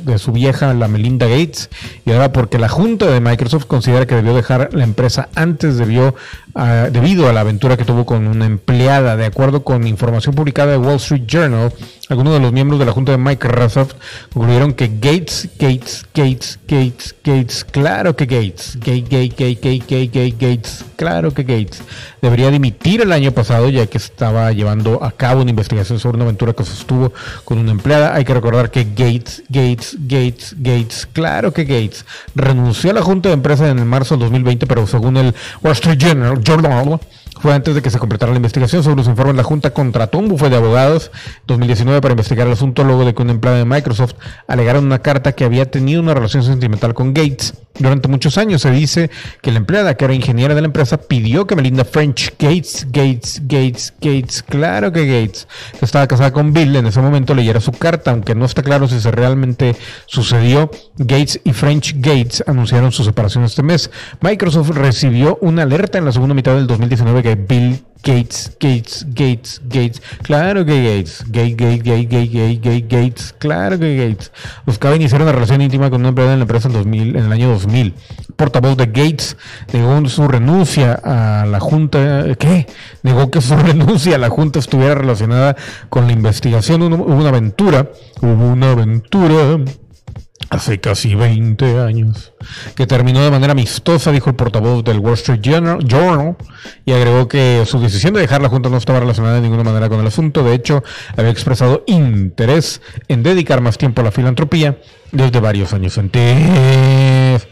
de, 0.00 0.18
su 0.18 0.32
vieja, 0.32 0.74
la 0.74 0.88
Melinda 0.88 1.26
Gates, 1.26 1.70
y 2.04 2.10
ahora 2.10 2.32
porque 2.32 2.58
la 2.58 2.68
junta 2.68 3.06
de 3.06 3.20
Microsoft 3.20 3.66
considera 3.66 4.06
que 4.06 4.16
debió 4.16 4.34
dejar 4.34 4.70
la 4.72 4.82
empresa 4.82 5.28
antes 5.36 5.76
debió, 5.76 6.16
uh, 6.54 6.90
debido 6.90 7.28
a 7.28 7.32
la 7.32 7.40
aventura 7.40 7.76
que 7.76 7.84
tuvo 7.84 8.04
con 8.04 8.26
una 8.26 8.46
empleada. 8.46 9.16
De 9.16 9.26
acuerdo 9.26 9.62
con 9.62 9.86
información 9.86 10.34
publicada 10.34 10.72
de 10.72 10.78
Wall 10.78 10.96
Street 10.96 11.26
Journal, 11.26 11.72
algunos 12.10 12.34
de 12.34 12.40
los 12.40 12.52
miembros 12.52 12.78
de 12.78 12.84
la 12.84 12.92
junta 12.92 13.12
de 13.12 13.18
Microsoft 13.18 13.94
concluyeron 14.32 14.74
que 14.74 14.88
Gates, 14.88 15.48
Gates, 15.58 16.04
Gates, 16.14 16.58
Gates, 16.68 17.14
Gates, 17.24 17.64
claro 17.64 18.14
que 18.14 18.26
Gates, 18.26 18.76
Gates, 18.78 19.08
Gates, 19.08 19.36
Gates, 19.36 19.60
Gates, 19.60 20.12
Gates, 20.12 20.38
Gates, 20.38 20.84
claro 20.96 21.32
que 21.32 21.42
Gates, 21.44 21.82
debería 22.20 22.50
dimitir 22.50 23.00
el 23.00 23.12
año 23.12 23.32
pasado 23.32 23.70
ya 23.70 23.86
que 23.86 23.96
estaba 23.96 24.52
llevando 24.52 25.02
a 25.02 25.12
cabo 25.12 25.40
una 25.40 25.50
investigación 25.50 25.98
sobre 25.98 26.16
una 26.16 26.24
aventura 26.24 26.52
que 26.52 26.64
sostuvo 26.64 27.12
con 27.44 27.58
una 27.58 27.70
empleada. 27.70 28.14
Hay 28.14 28.24
que 28.24 28.34
recordar 28.34 28.70
que 28.70 28.84
Gates, 28.84 29.42
Gates, 29.48 29.96
Gates, 30.00 30.54
Gates, 30.58 31.08
claro 31.10 31.52
que 31.52 31.64
Gates, 31.64 32.04
renunció 32.34 32.90
a 32.90 32.94
la 32.94 33.02
junta 33.02 33.30
de 33.30 33.34
empresa 33.34 33.68
en 33.68 33.78
el 33.78 33.86
marzo 33.86 34.14
del 34.14 34.24
2020, 34.24 34.66
pero 34.66 34.86
según 34.86 35.16
el 35.16 35.34
Wall 35.62 35.72
Street 35.72 35.98
Journal 35.98 37.00
fue 37.40 37.52
antes 37.52 37.74
de 37.74 37.82
que 37.82 37.90
se 37.90 37.98
completara 37.98 38.32
la 38.32 38.36
investigación. 38.36 38.82
sobre 38.82 38.96
los 38.96 39.08
informes, 39.08 39.36
la 39.36 39.42
Junta 39.42 39.70
contrató 39.70 40.18
un 40.18 40.28
bufete 40.28 40.50
de 40.50 40.56
abogados 40.56 41.10
2019 41.46 42.00
para 42.00 42.12
investigar 42.12 42.46
el 42.46 42.52
asunto 42.52 42.84
luego 42.84 43.04
de 43.04 43.14
que 43.14 43.22
un 43.22 43.30
empleado 43.30 43.58
de 43.58 43.64
Microsoft 43.64 44.14
alegara 44.46 44.78
una 44.78 45.00
carta 45.00 45.32
que 45.32 45.44
había 45.44 45.70
tenido 45.70 46.00
una 46.00 46.14
relación 46.14 46.42
sentimental 46.42 46.94
con 46.94 47.12
Gates. 47.14 47.54
Durante 47.76 48.06
muchos 48.06 48.38
años 48.38 48.62
se 48.62 48.70
dice 48.70 49.10
que 49.42 49.50
la 49.50 49.58
empleada, 49.58 49.96
que 49.96 50.04
era 50.04 50.14
ingeniera 50.14 50.54
de 50.54 50.60
la 50.60 50.66
empresa, 50.66 50.96
pidió 50.96 51.44
que 51.44 51.56
Melinda 51.56 51.84
French 51.84 52.32
Gates, 52.38 52.86
Gates, 52.92 53.42
Gates, 53.48 53.92
Gates, 54.00 54.44
claro 54.44 54.92
que 54.92 55.04
Gates, 55.06 55.48
que 55.76 55.84
estaba 55.84 56.06
casada 56.06 56.32
con 56.32 56.52
Bill, 56.52 56.76
en 56.76 56.86
ese 56.86 57.00
momento 57.00 57.34
leyera 57.34 57.60
su 57.60 57.72
carta, 57.72 58.12
aunque 58.12 58.36
no 58.36 58.44
está 58.44 58.62
claro 58.62 58.86
si 58.86 59.00
se 59.00 59.10
realmente 59.10 59.74
sucedió. 60.06 60.70
Gates 60.98 61.40
y 61.42 61.52
French 61.52 61.96
Gates 61.96 62.44
anunciaron 62.46 62.92
su 62.92 63.02
separación 63.02 63.42
este 63.42 63.64
mes. 63.64 63.90
Microsoft 64.20 64.70
recibió 64.70 65.36
una 65.40 65.62
alerta 65.62 65.98
en 65.98 66.04
la 66.04 66.12
segunda 66.12 66.34
mitad 66.34 66.54
del 66.54 66.68
2019 66.68 67.23
que 67.24 67.36
Bill 67.36 67.82
Gates, 68.04 68.54
Gates, 68.60 69.06
Gates, 69.14 69.62
Gates, 69.64 70.02
claro 70.22 70.62
que 70.66 70.76
Gates, 70.76 71.24
Gates, 71.26 71.56
Gates, 71.56 71.82
Gates, 71.82 72.08
Gates, 72.10 72.60
Gates, 72.60 72.88
Gates, 72.88 73.34
claro 73.38 73.78
que 73.78 73.96
Gates. 73.96 74.30
Buscaba 74.66 74.94
iniciar 74.94 75.22
una 75.22 75.32
relación 75.32 75.62
íntima 75.62 75.88
con 75.88 76.02
una 76.02 76.10
empleada 76.10 76.34
en 76.34 76.40
la 76.40 76.42
empresa 76.42 76.68
en, 76.68 76.74
2000, 76.74 77.16
en 77.16 77.24
el 77.24 77.32
año 77.32 77.48
2000. 77.48 77.94
Portavoz 78.36 78.76
de 78.76 78.86
Gates 78.86 79.38
negó 79.72 80.06
su 80.10 80.28
renuncia 80.28 81.00
a 81.02 81.46
la 81.46 81.60
Junta. 81.60 82.36
¿Qué? 82.38 82.66
Negó 83.02 83.30
que 83.30 83.40
su 83.40 83.56
renuncia 83.70 84.16
a 84.16 84.18
la 84.18 84.28
Junta 84.28 84.58
estuviera 84.58 84.96
relacionada 84.96 85.56
con 85.88 86.06
la 86.06 86.12
investigación. 86.12 86.82
Hubo 86.82 87.04
una 87.06 87.30
aventura, 87.30 87.88
hubo 88.20 88.48
una 88.48 88.72
aventura 88.72 89.64
hace 90.50 90.80
casi 90.80 91.14
20 91.14 91.80
años, 91.80 92.32
que 92.76 92.86
terminó 92.86 93.22
de 93.22 93.30
manera 93.30 93.52
amistosa, 93.52 94.12
dijo 94.12 94.30
el 94.30 94.36
portavoz 94.36 94.84
del 94.84 94.98
Wall 94.98 95.14
Street 95.14 95.40
Journal, 95.40 96.36
y 96.84 96.92
agregó 96.92 97.28
que 97.28 97.64
su 97.66 97.80
decisión 97.80 98.14
de 98.14 98.20
dejar 98.20 98.42
la 98.42 98.48
Junta 98.48 98.68
no 98.68 98.76
estaba 98.76 99.00
relacionada 99.00 99.36
de 99.36 99.42
ninguna 99.42 99.64
manera 99.64 99.88
con 99.88 100.00
el 100.00 100.06
asunto. 100.06 100.42
De 100.42 100.54
hecho, 100.54 100.82
había 101.16 101.30
expresado 101.30 101.84
interés 101.86 102.80
en 103.08 103.22
dedicar 103.22 103.60
más 103.60 103.78
tiempo 103.78 104.00
a 104.00 104.04
la 104.04 104.12
filantropía 104.12 104.78
desde 105.12 105.40
varios 105.40 105.72
años 105.72 105.96
antes. 105.98 107.46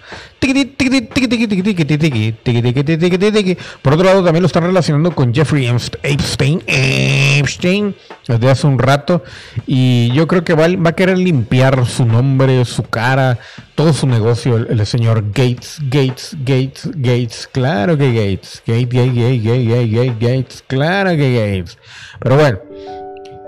Por 3.82 3.92
otro 3.94 4.04
lado, 4.04 4.24
también 4.24 4.42
lo 4.42 4.46
están 4.46 4.64
relacionando 4.64 5.12
con 5.12 5.32
Jeffrey 5.32 5.66
Epstein, 6.02 6.62
Epstein 6.66 7.94
desde 8.26 8.50
hace 8.50 8.66
un 8.66 8.78
rato. 8.78 9.22
Y 9.66 10.10
yo 10.12 10.26
creo 10.26 10.42
que 10.42 10.54
va, 10.54 10.66
a 10.66 10.92
querer 10.92 11.18
limpiar 11.18 11.86
su 11.86 12.04
nombre, 12.04 12.64
su 12.64 12.82
cara, 12.82 13.38
todo 13.76 13.92
su 13.92 14.06
negocio, 14.06 14.56
el, 14.56 14.84
señor 14.86 15.26
Gates, 15.32 15.78
Gates, 15.82 16.36
Gates, 16.40 16.90
Gates. 16.96 17.48
Claro 17.50 17.96
que 17.96 18.12
Gates. 18.12 18.62
Gates, 18.66 18.88
Gates, 18.88 19.14
Gates, 19.14 19.44
Gates, 19.44 19.92
Gates, 19.92 20.18
Gates. 20.18 20.64
Claro 20.66 21.10
que 21.10 21.56
Gates. 21.56 21.78
Pero 22.20 22.36
bueno. 22.36 23.01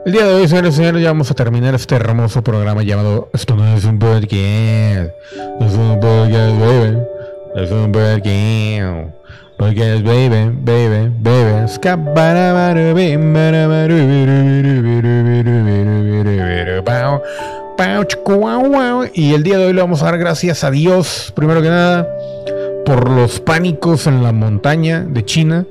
El 0.06 0.12
día 0.12 0.26
de 0.26 0.34
hoy, 0.34 0.46
señores 0.46 0.74
y 0.74 0.76
señores, 0.76 1.02
ya 1.02 1.08
vamos 1.08 1.30
a 1.30 1.34
terminar 1.34 1.74
este 1.74 1.94
hermoso 1.94 2.42
programa 2.42 2.82
llamado 2.82 3.30
Esto 3.32 3.56
no 3.56 3.66
es 3.74 3.86
un 3.86 3.98
podcast. 3.98 4.32
No 5.58 5.66
es 5.66 5.72
un 5.72 5.98
podcast, 5.98 6.60
baby. 6.60 6.98
No 7.54 7.62
es 7.62 7.70
un 7.70 7.90
podcast. 7.90 8.26
Podcast, 9.56 10.04
baby, 10.04 10.50
baby, 10.62 11.10
baby. 11.22 11.64
Y 19.14 19.32
el 19.32 19.42
día 19.42 19.56
de 19.56 19.66
hoy 19.66 19.72
le 19.72 19.80
vamos 19.80 20.02
a 20.02 20.04
dar 20.04 20.18
gracias 20.18 20.64
a 20.64 20.70
Dios, 20.70 21.32
primero 21.34 21.62
que 21.62 21.70
nada 21.70 22.06
por 22.84 23.08
los 23.08 23.40
pánicos 23.40 24.06
en 24.06 24.22
la 24.22 24.32
montaña 24.32 25.00
de 25.00 25.24
China, 25.24 25.64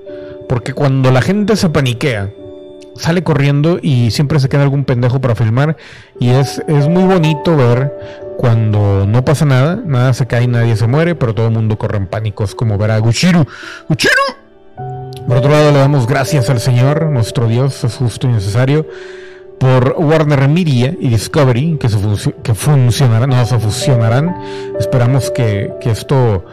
porque 0.50 0.74
cuando 0.74 1.12
la 1.12 1.22
gente 1.22 1.56
se 1.56 1.69
paniquea, 1.69 2.32
sale 2.96 3.24
corriendo 3.24 3.80
y 3.82 4.12
siempre 4.12 4.40
se 4.40 4.50
queda 4.50 4.64
algún 4.64 4.86
pendejo 4.86 5.20
para 5.20 5.36
filmar 5.36 5.78
y 6.20 6.30
es, 6.30 6.62
es 6.68 6.88
muy 6.88 7.04
bonito 7.04 7.56
ver 7.56 7.92
cuando 8.38 9.06
no 9.08 9.24
pasa 9.24 9.46
nada, 9.46 9.82
nada 9.86 10.14
se 10.14 10.28
cae, 10.28 10.48
nadie 10.48 10.76
se 10.76 10.88
muere, 10.88 11.16
pero 11.16 11.34
todo 11.34 11.48
el 11.48 11.54
mundo 11.54 11.78
corre 11.78 11.98
en 11.98 12.08
pánico, 12.08 12.44
es 12.44 12.56
como 12.56 12.78
ver 12.78 12.92
a 12.92 12.98
Gushiru. 12.98 13.46
¡Gushiru! 13.88 14.24
Por 15.28 15.38
otro 15.38 15.52
lado, 15.52 15.72
le 15.72 15.78
damos 15.78 16.08
gracias 16.08 16.50
al 16.50 16.60
Señor, 16.60 17.06
nuestro 17.06 17.48
Dios, 17.48 17.84
es 17.84 17.96
justo 17.96 18.28
y 18.28 18.32
necesario, 18.32 18.88
por 19.60 19.96
Warner 19.98 20.50
Media 20.50 20.94
y 21.00 21.10
Discovery, 21.10 21.78
que, 21.80 21.88
se 21.88 21.98
que 22.44 22.54
funcionarán, 22.54 23.30
no 23.30 23.46
se 23.46 23.58
fusionarán. 23.60 24.36
Esperamos 24.78 25.32
que, 25.32 25.72
que 25.80 25.92
esto 25.92 26.44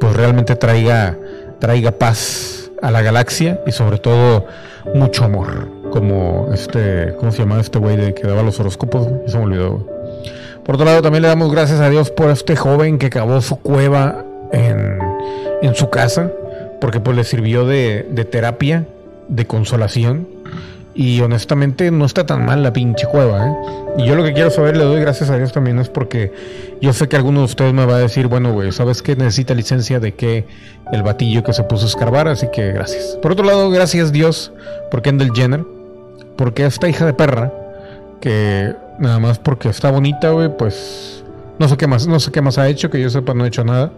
pues 0.00 0.16
realmente 0.16 0.56
traiga, 0.56 1.16
traiga 1.60 1.92
paz 1.92 2.70
a 2.82 2.90
la 2.90 3.02
galaxia 3.02 3.60
y 3.66 3.72
sobre 3.72 3.98
todo 3.98 4.46
mucho 4.94 5.24
amor, 5.24 5.68
como 5.90 6.48
este, 6.52 7.14
¿cómo 7.18 7.32
se 7.32 7.38
llama 7.38 7.60
este 7.60 7.78
güey 7.78 7.96
de 7.96 8.14
que 8.14 8.26
daba 8.26 8.42
los 8.42 8.58
horóscopos? 8.60 9.08
Ya 9.26 9.32
se 9.32 9.38
me 9.38 9.44
olvidó, 9.44 9.70
güey. 9.72 9.84
Por 10.64 10.74
otro 10.74 10.84
lado, 10.84 11.00
también 11.02 11.22
le 11.22 11.28
damos 11.28 11.52
gracias 11.52 11.80
a 11.80 11.88
Dios 11.88 12.10
por 12.10 12.30
este 12.30 12.56
joven 12.56 12.98
que 12.98 13.08
cavó 13.08 13.40
su 13.40 13.56
cueva 13.56 14.24
en, 14.52 14.98
en 15.62 15.74
su 15.76 15.90
casa, 15.90 16.32
porque 16.80 16.98
pues 16.98 17.16
le 17.16 17.24
sirvió 17.24 17.64
de, 17.66 18.06
de 18.10 18.24
terapia, 18.24 18.84
de 19.28 19.46
consolación. 19.46 20.26
Y 20.98 21.20
honestamente 21.20 21.90
no 21.90 22.06
está 22.06 22.24
tan 22.24 22.46
mal 22.46 22.62
la 22.62 22.72
pinche 22.72 23.06
cueva, 23.06 23.48
¿eh? 23.48 23.54
Y 23.98 24.06
yo 24.06 24.14
lo 24.14 24.24
que 24.24 24.32
quiero 24.32 24.50
saber, 24.50 24.78
le 24.78 24.84
doy 24.84 24.98
gracias 24.98 25.28
a 25.28 25.36
Dios 25.36 25.52
también, 25.52 25.78
es 25.78 25.90
porque 25.90 26.32
yo 26.80 26.94
sé 26.94 27.06
que 27.06 27.16
alguno 27.16 27.40
de 27.40 27.44
ustedes 27.44 27.74
me 27.74 27.84
va 27.84 27.96
a 27.96 27.98
decir, 27.98 28.28
bueno, 28.28 28.52
güey, 28.52 28.72
¿sabes 28.72 29.02
qué? 29.02 29.14
Necesita 29.14 29.54
licencia 29.54 30.00
de 30.00 30.14
que 30.14 30.46
el 30.92 31.02
batillo 31.02 31.44
que 31.44 31.52
se 31.52 31.62
puso 31.64 31.84
a 31.84 31.88
escarbar, 31.88 32.28
así 32.28 32.48
que 32.50 32.72
gracias. 32.72 33.18
Por 33.20 33.32
otro 33.32 33.44
lado, 33.44 33.68
gracias 33.70 34.10
Dios 34.10 34.52
por 34.90 35.02
Kendall 35.02 35.32
Jenner, 35.34 35.64
porque 36.36 36.66
esta 36.66 36.88
hija 36.88 37.06
de 37.06 37.14
perra, 37.14 37.52
que 38.20 38.74
nada 38.98 39.18
más 39.18 39.38
porque 39.38 39.68
está 39.68 39.90
bonita, 39.90 40.30
güey, 40.30 40.56
pues 40.56 41.24
no 41.58 41.68
sé 41.68 41.76
qué 41.76 41.86
más, 41.86 42.06
no 42.06 42.20
sé 42.20 42.30
qué 42.30 42.42
más 42.42 42.58
ha 42.58 42.68
hecho, 42.68 42.90
que 42.90 43.00
yo 43.00 43.10
sepa 43.10 43.34
no 43.34 43.44
ha 43.44 43.48
hecho 43.48 43.64
nada, 43.64 43.92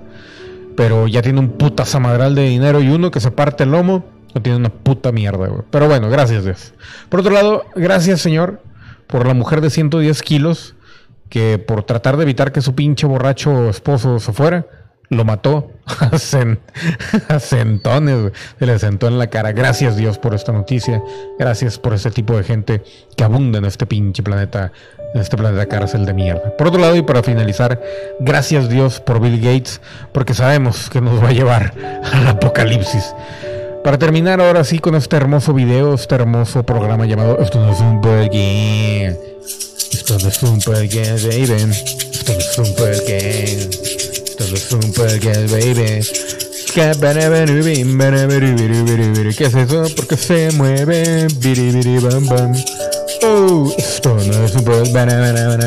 pero 0.77 1.07
ya 1.09 1.23
tiene 1.23 1.41
un 1.41 1.51
puta 1.51 1.85
zamadral 1.85 2.35
de 2.35 2.43
dinero 2.43 2.81
y 2.81 2.89
uno 2.89 3.11
que 3.11 3.21
se 3.21 3.31
parte 3.31 3.65
el 3.65 3.73
lomo, 3.73 4.05
no 4.35 4.43
tiene 4.43 4.59
una 4.59 4.71
puta 4.71 5.13
mierda, 5.13 5.49
güey. 5.49 5.63
Pero 5.71 5.89
bueno, 5.89 6.09
gracias 6.09 6.45
Dios. 6.45 6.75
Por 7.09 7.21
otro 7.21 7.33
lado, 7.33 7.65
gracias 7.75 8.21
Señor 8.21 8.61
por 9.07 9.27
la 9.27 9.35
mujer 9.35 9.61
de 9.61 9.71
110 9.71 10.23
kilos 10.23 10.75
que 11.29 11.59
por 11.59 11.83
tratar 11.83 12.17
de 12.17 12.23
evitar 12.23 12.53
que 12.53 12.61
su 12.61 12.75
pinche 12.75 13.07
borracho 13.07 13.69
esposo 13.69 14.19
se 14.19 14.33
fuera, 14.33 14.67
lo 15.11 15.25
mató 15.25 15.73
a, 15.87 16.11
a 17.35 17.41
centones, 17.41 18.33
se 18.59 18.67
le 18.67 18.79
sentó 18.79 19.09
en 19.09 19.19
la 19.19 19.29
cara. 19.29 19.53
Gracias 19.53 19.97
Dios 19.97 20.19
por 20.19 20.35
esta 20.35 20.53
noticia, 20.53 21.03
gracias 21.39 21.79
por 21.79 21.95
este 21.95 22.11
tipo 22.11 22.37
de 22.37 22.45
gente 22.45 22.83
que 23.17 23.25
abunda 23.25 23.59
en 23.59 23.65
este 23.65 23.87
pinche 23.87 24.23
planeta, 24.23 24.73
en 25.15 25.21
este 25.21 25.37
planeta 25.37 25.67
cárcel 25.67 26.05
de 26.05 26.15
mierda. 26.15 26.57
Por 26.57 26.69
otro 26.69 26.81
lado, 26.81 26.97
y 26.97 27.03
para 27.03 27.23
finalizar, 27.23 27.81
gracias 28.21 28.69
Dios 28.69 29.01
por 29.01 29.21
Bill 29.21 29.41
Gates, 29.41 29.81
porque 30.13 30.35
sabemos 30.35 30.91
que 30.91 31.01
nos 31.01 31.23
va 31.23 31.29
a 31.29 31.33
llevar 31.33 31.73
al 32.13 32.27
apocalipsis. 32.29 33.15
Para 33.85 33.97
terminar 33.97 34.41
ahora 34.41 34.65
sí 34.65 34.81
con 34.81 34.95
este 34.97 35.17
hermoso 35.17 35.55
video, 35.55 35.95
este 35.95 36.17
hermoso 36.17 36.63
programa 36.65 37.07
llamado 37.07 37.39
Esto 37.39 37.59
no 37.59 37.73
es 37.73 37.81
un 37.81 38.01
podcast. 38.01 39.19
Esto 39.93 40.19
no 40.19 40.29
es 40.29 40.43
un 40.43 40.61
podcast, 40.61 41.25
baby. 41.25 41.73
Esto 42.13 42.33
no 42.33 42.39
es 42.39 42.59
un 42.59 42.75
podcast. 42.75 44.08
Es 44.39 44.73
un 44.73 44.93
podcast, 44.93 45.51
baby. 45.51 46.01
¿Qué 49.37 49.45
es 49.45 49.55
eso? 49.55 49.85
Porque 49.97 50.17
se 50.17 50.53
mueve. 50.53 51.27
Bam, 52.01 52.27
bam. 52.27 52.53
Oh, 53.25 53.75
esto 53.77 54.15
no 54.15 54.45
es 54.45 54.55
un 54.55 54.65
podcast. 54.65 55.11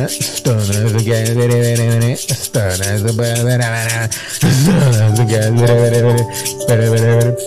Esto 0.09 0.53
no 0.55 0.61
es 0.61 0.69
un 0.69 0.93
podcast. 0.93 1.11
Esto 2.29 2.59
no 2.59 2.83
es 2.83 3.01
un 3.01 3.17
podcast. 3.17 3.61
Esto 3.93 4.29
no 4.29 4.35
es 4.39 4.61
un 5.31 6.77
podcast. 6.77 7.39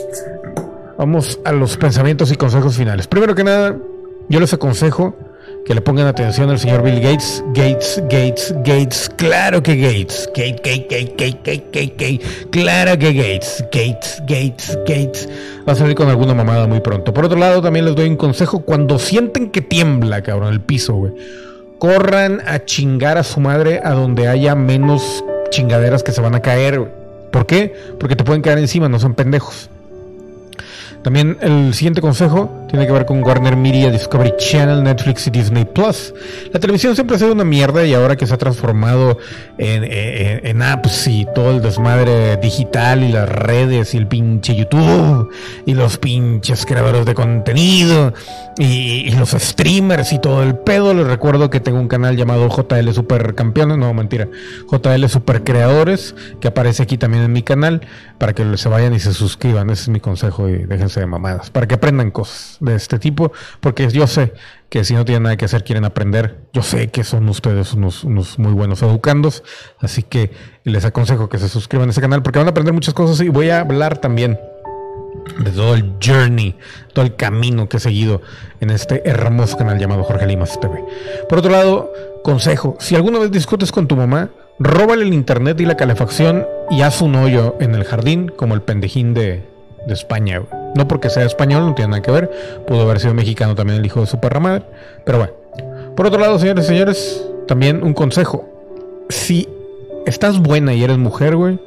Vamos 0.98 1.40
a 1.44 1.52
los 1.52 1.76
pensamientos 1.78 2.30
y 2.32 2.36
consejos 2.36 2.76
finales. 2.76 3.06
Primero 3.06 3.34
que 3.34 3.44
nada, 3.44 3.76
yo 4.28 4.40
les 4.40 4.52
aconsejo 4.52 5.16
que 5.64 5.74
le 5.74 5.80
pongan 5.80 6.06
atención 6.06 6.50
al 6.50 6.58
señor 6.58 6.82
Bill 6.82 7.00
Gates. 7.00 7.42
Gates, 7.54 8.02
Gates, 8.04 8.54
Gates. 8.64 9.10
Claro 9.16 9.62
que 9.62 9.76
Gates. 9.76 10.28
Gate, 10.34 10.60
gate, 10.62 11.14
gate, 11.16 11.94
gate. 11.96 12.20
Claro 12.50 12.98
que 12.98 13.12
Gates. 13.12 13.64
Gates, 13.72 14.22
Gates, 14.26 14.78
Gates. 14.86 15.28
Va 15.66 15.72
a 15.72 15.76
salir 15.76 15.94
con 15.94 16.08
alguna 16.08 16.34
mamada 16.34 16.66
muy 16.66 16.80
pronto. 16.80 17.14
Por 17.14 17.24
otro 17.24 17.38
lado, 17.38 17.62
también 17.62 17.86
les 17.86 17.94
doy 17.94 18.08
un 18.08 18.16
consejo. 18.16 18.60
Cuando 18.60 18.98
sienten 18.98 19.50
que 19.50 19.62
tiembla, 19.62 20.22
cabrón, 20.22 20.52
el 20.52 20.60
piso, 20.60 20.94
güey. 20.94 21.12
Corran 21.78 22.42
a 22.46 22.64
chingar 22.64 23.16
a 23.16 23.22
su 23.22 23.40
madre 23.40 23.80
a 23.82 23.92
donde 23.92 24.28
haya 24.28 24.54
menos 24.54 25.24
chingaderas 25.50 26.02
que 26.02 26.12
se 26.12 26.20
van 26.20 26.34
a 26.34 26.40
caer. 26.40 26.92
¿Por 27.32 27.46
qué? 27.46 27.74
Porque 27.98 28.16
te 28.16 28.24
pueden 28.24 28.42
caer 28.42 28.58
encima, 28.58 28.88
no 28.88 28.98
son 28.98 29.14
pendejos. 29.14 29.70
También 31.02 31.36
el 31.40 31.74
siguiente 31.74 32.00
consejo 32.00 32.63
tiene 32.74 32.88
que 32.88 32.92
ver 32.92 33.06
con 33.06 33.22
Warner 33.22 33.56
Media, 33.56 33.88
Discovery 33.88 34.34
Channel, 34.36 34.82
Netflix 34.82 35.28
y 35.28 35.30
Disney 35.30 35.64
Plus. 35.64 36.12
La 36.52 36.58
televisión 36.58 36.96
siempre 36.96 37.14
ha 37.14 37.20
sido 37.20 37.30
una 37.30 37.44
mierda 37.44 37.86
y 37.86 37.94
ahora 37.94 38.16
que 38.16 38.26
se 38.26 38.34
ha 38.34 38.36
transformado 38.36 39.16
en, 39.58 40.60
apps 40.60 41.06
y 41.06 41.24
todo 41.36 41.52
el 41.52 41.62
desmadre 41.62 42.36
digital 42.38 43.04
y 43.04 43.12
las 43.12 43.28
redes 43.28 43.94
y 43.94 43.98
el 43.98 44.08
pinche 44.08 44.56
YouTube 44.56 45.30
y 45.66 45.74
los 45.74 45.98
pinches 45.98 46.66
creadores 46.66 47.06
de 47.06 47.14
contenido 47.14 48.12
y, 48.58 49.04
y 49.06 49.10
los 49.12 49.30
streamers 49.30 50.12
y 50.12 50.18
todo 50.18 50.42
el 50.42 50.56
pedo. 50.56 50.94
Les 50.94 51.06
recuerdo 51.06 51.50
que 51.50 51.60
tengo 51.60 51.78
un 51.78 51.86
canal 51.86 52.16
llamado 52.16 52.48
JL 52.48 52.90
Super 52.90 53.36
Campeones, 53.36 53.78
no 53.78 53.94
mentira, 53.94 54.26
JL 54.68 55.06
Super 55.06 55.44
Creadores 55.44 56.16
que 56.40 56.48
aparece 56.48 56.82
aquí 56.82 56.98
también 56.98 57.22
en 57.22 57.32
mi 57.32 57.44
canal 57.44 57.82
para 58.18 58.32
que 58.32 58.56
se 58.56 58.68
vayan 58.68 58.94
y 58.94 58.98
se 58.98 59.14
suscriban. 59.14 59.70
Ese 59.70 59.82
es 59.82 59.88
mi 59.90 60.00
consejo 60.00 60.48
y 60.48 60.64
déjense 60.64 60.98
de 60.98 61.06
mamadas. 61.06 61.50
Para 61.50 61.68
que 61.68 61.76
aprendan 61.76 62.10
cosas 62.10 62.58
de 62.64 62.74
este 62.74 62.98
tipo. 62.98 63.32
Porque 63.60 63.88
yo 63.88 64.06
sé 64.06 64.34
que 64.68 64.84
si 64.84 64.94
no 64.94 65.04
tienen 65.04 65.24
nada 65.24 65.36
que 65.36 65.44
hacer, 65.44 65.64
quieren 65.64 65.84
aprender. 65.84 66.40
Yo 66.52 66.62
sé 66.62 66.88
que 66.88 67.04
son 67.04 67.28
ustedes 67.28 67.74
unos, 67.74 68.04
muy 68.04 68.52
buenos 68.52 68.82
educandos. 68.82 69.44
Así 69.78 70.02
que 70.02 70.32
les 70.64 70.84
aconsejo 70.84 71.28
que 71.28 71.38
se 71.38 71.48
suscriban 71.48 71.88
a 71.88 71.92
ese 71.92 72.00
canal 72.00 72.22
porque 72.22 72.38
van 72.38 72.48
a 72.48 72.50
aprender 72.50 72.74
muchas 72.74 72.94
cosas 72.94 73.20
y 73.20 73.28
voy 73.28 73.50
a 73.50 73.60
hablar 73.60 73.98
también 73.98 74.38
de 75.38 75.50
todo 75.52 75.74
el 75.74 75.94
journey, 76.04 76.56
todo 76.92 77.04
el 77.04 77.16
camino 77.16 77.68
que 77.68 77.76
he 77.76 77.80
seguido 77.80 78.20
en 78.60 78.70
este 78.70 79.08
hermoso 79.08 79.56
canal 79.56 79.78
llamado 79.78 80.02
Jorge 80.02 80.26
Limas 80.26 80.58
TV. 80.60 80.84
Por 81.28 81.38
otro 81.38 81.50
lado, 81.50 81.92
consejo, 82.22 82.76
si 82.80 82.96
alguna 82.96 83.18
vez 83.18 83.30
discutes 83.30 83.70
con 83.70 83.86
tu 83.86 83.96
mamá, 83.96 84.30
róbale 84.58 85.04
el 85.04 85.14
internet 85.14 85.60
y 85.60 85.66
la 85.66 85.76
calefacción 85.76 86.46
y 86.70 86.82
haz 86.82 87.00
un 87.00 87.14
hoyo 87.14 87.56
en 87.60 87.74
el 87.74 87.84
jardín 87.84 88.28
como 88.28 88.54
el 88.54 88.62
pendejín 88.62 89.14
de, 89.14 89.44
de 89.86 89.92
España. 89.92 90.42
No 90.74 90.88
porque 90.88 91.10
sea 91.10 91.24
español, 91.24 91.66
no 91.66 91.74
tiene 91.74 91.90
nada 91.90 92.02
que 92.02 92.10
ver, 92.10 92.30
pudo 92.66 92.82
haber 92.82 93.00
sido 93.00 93.14
mexicano 93.14 93.54
también 93.54 93.78
el 93.78 93.86
hijo 93.86 94.00
de 94.00 94.06
su 94.06 94.18
perra 94.18 94.40
madre, 94.40 94.64
pero 95.04 95.18
bueno. 95.18 95.32
Por 95.96 96.06
otro 96.06 96.18
lado, 96.20 96.38
señores 96.38 96.64
y 96.64 96.68
señores, 96.68 97.24
también 97.46 97.82
un 97.84 97.94
consejo. 97.94 98.48
Si 99.08 99.48
estás 100.06 100.40
buena 100.40 100.74
y 100.74 100.82
eres 100.82 100.98
mujer, 100.98 101.36
güey, 101.36 101.60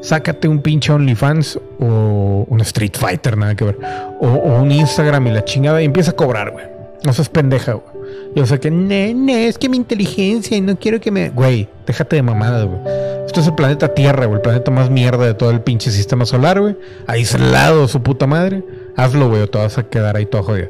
sácate 0.00 0.48
un 0.48 0.60
pinche 0.60 0.92
OnlyFans 0.92 1.58
o 1.80 2.46
un 2.48 2.60
Street 2.62 2.94
Fighter, 2.98 3.36
nada 3.36 3.54
que 3.54 3.64
ver. 3.64 3.78
O, 4.20 4.26
o 4.26 4.62
un 4.62 4.72
Instagram 4.72 5.26
y 5.26 5.30
la 5.32 5.44
chingada 5.44 5.82
y 5.82 5.84
empieza 5.84 6.12
a 6.12 6.16
cobrar, 6.16 6.52
güey. 6.52 6.64
No 7.04 7.12
seas 7.12 7.28
pendeja, 7.28 7.74
güey. 7.74 7.98
Yo 8.34 8.46
sé 8.46 8.58
que, 8.60 8.70
ne, 8.70 9.14
ne, 9.14 9.48
es 9.48 9.58
que 9.58 9.68
mi 9.68 9.76
inteligencia 9.76 10.56
y 10.56 10.60
no 10.60 10.78
quiero 10.78 11.00
que 11.00 11.10
me. 11.10 11.30
Güey, 11.30 11.68
déjate 11.86 12.16
de 12.16 12.22
mamadas, 12.22 12.66
güey. 12.66 12.80
Esto 13.28 13.40
es 13.40 13.46
el 13.46 13.54
planeta 13.54 13.92
Tierra, 13.92 14.24
güey. 14.24 14.36
El 14.36 14.40
planeta 14.40 14.70
más 14.70 14.88
mierda 14.88 15.26
de 15.26 15.34
todo 15.34 15.50
el 15.50 15.60
pinche 15.60 15.90
sistema 15.90 16.24
solar, 16.24 16.62
güey. 16.62 16.76
Aislado 17.06 17.86
su 17.86 18.02
puta 18.02 18.26
madre. 18.26 18.64
Hazlo, 18.96 19.28
güey, 19.28 19.42
o 19.42 19.50
te 19.50 19.58
vas 19.58 19.76
a 19.76 19.82
quedar 19.82 20.16
ahí 20.16 20.24
todo 20.24 20.44
jodido. 20.44 20.68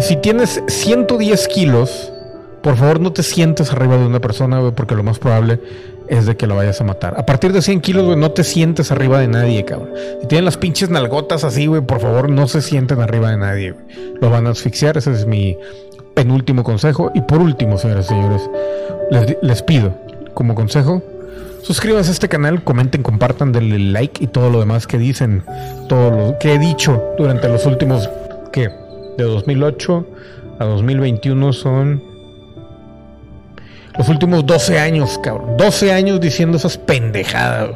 Si 0.00 0.16
tienes 0.16 0.62
110 0.66 1.46
kilos, 1.48 2.10
por 2.62 2.76
favor 2.76 3.00
no 3.00 3.12
te 3.12 3.22
sientes 3.22 3.70
arriba 3.70 3.98
de 3.98 4.06
una 4.06 4.18
persona, 4.18 4.60
güey, 4.60 4.72
porque 4.72 4.94
lo 4.94 5.02
más 5.02 5.18
probable 5.18 5.60
es 6.08 6.24
de 6.24 6.38
que 6.38 6.46
lo 6.46 6.56
vayas 6.56 6.80
a 6.80 6.84
matar. 6.84 7.20
A 7.20 7.26
partir 7.26 7.52
de 7.52 7.60
100 7.60 7.82
kilos, 7.82 8.04
güey, 8.06 8.16
no 8.16 8.30
te 8.30 8.44
sientes 8.44 8.90
arriba 8.90 9.20
de 9.20 9.28
nadie, 9.28 9.66
cabrón. 9.66 9.90
Si 10.22 10.26
tienen 10.26 10.46
las 10.46 10.56
pinches 10.56 10.88
nalgotas 10.88 11.44
así, 11.44 11.66
güey, 11.66 11.82
por 11.82 12.00
favor 12.00 12.30
no 12.30 12.48
se 12.48 12.62
sienten 12.62 13.02
arriba 13.02 13.30
de 13.30 13.36
nadie, 13.36 13.72
güey. 13.72 13.84
Lo 14.22 14.30
van 14.30 14.46
a 14.46 14.50
asfixiar, 14.52 14.96
ese 14.96 15.12
es 15.12 15.26
mi 15.26 15.58
penúltimo 16.14 16.64
consejo. 16.64 17.12
Y 17.14 17.20
por 17.20 17.42
último, 17.42 17.76
señores 17.76 18.06
y 18.06 18.08
señores, 18.08 18.48
les 19.42 19.62
pido 19.62 19.94
como 20.32 20.54
consejo, 20.54 21.02
suscríbanse 21.64 22.10
a 22.10 22.12
este 22.12 22.28
canal, 22.28 22.62
comenten, 22.62 23.02
compartan, 23.02 23.50
denle 23.50 23.78
like 23.78 24.22
y 24.22 24.26
todo 24.26 24.50
lo 24.50 24.60
demás 24.60 24.86
que 24.86 24.98
dicen, 24.98 25.42
todo 25.88 26.10
lo 26.10 26.38
que 26.38 26.54
he 26.54 26.58
dicho 26.58 27.02
durante 27.16 27.48
los 27.48 27.64
últimos, 27.66 28.08
¿qué? 28.52 28.68
De 29.16 29.24
2008 29.24 30.06
a 30.60 30.64
2021 30.64 31.52
son 31.52 32.02
los 33.96 34.08
últimos 34.08 34.44
12 34.44 34.78
años, 34.78 35.18
cabrón. 35.22 35.56
12 35.56 35.92
años 35.92 36.20
diciendo 36.20 36.56
esas 36.56 36.76
pendejadas. 36.76 37.70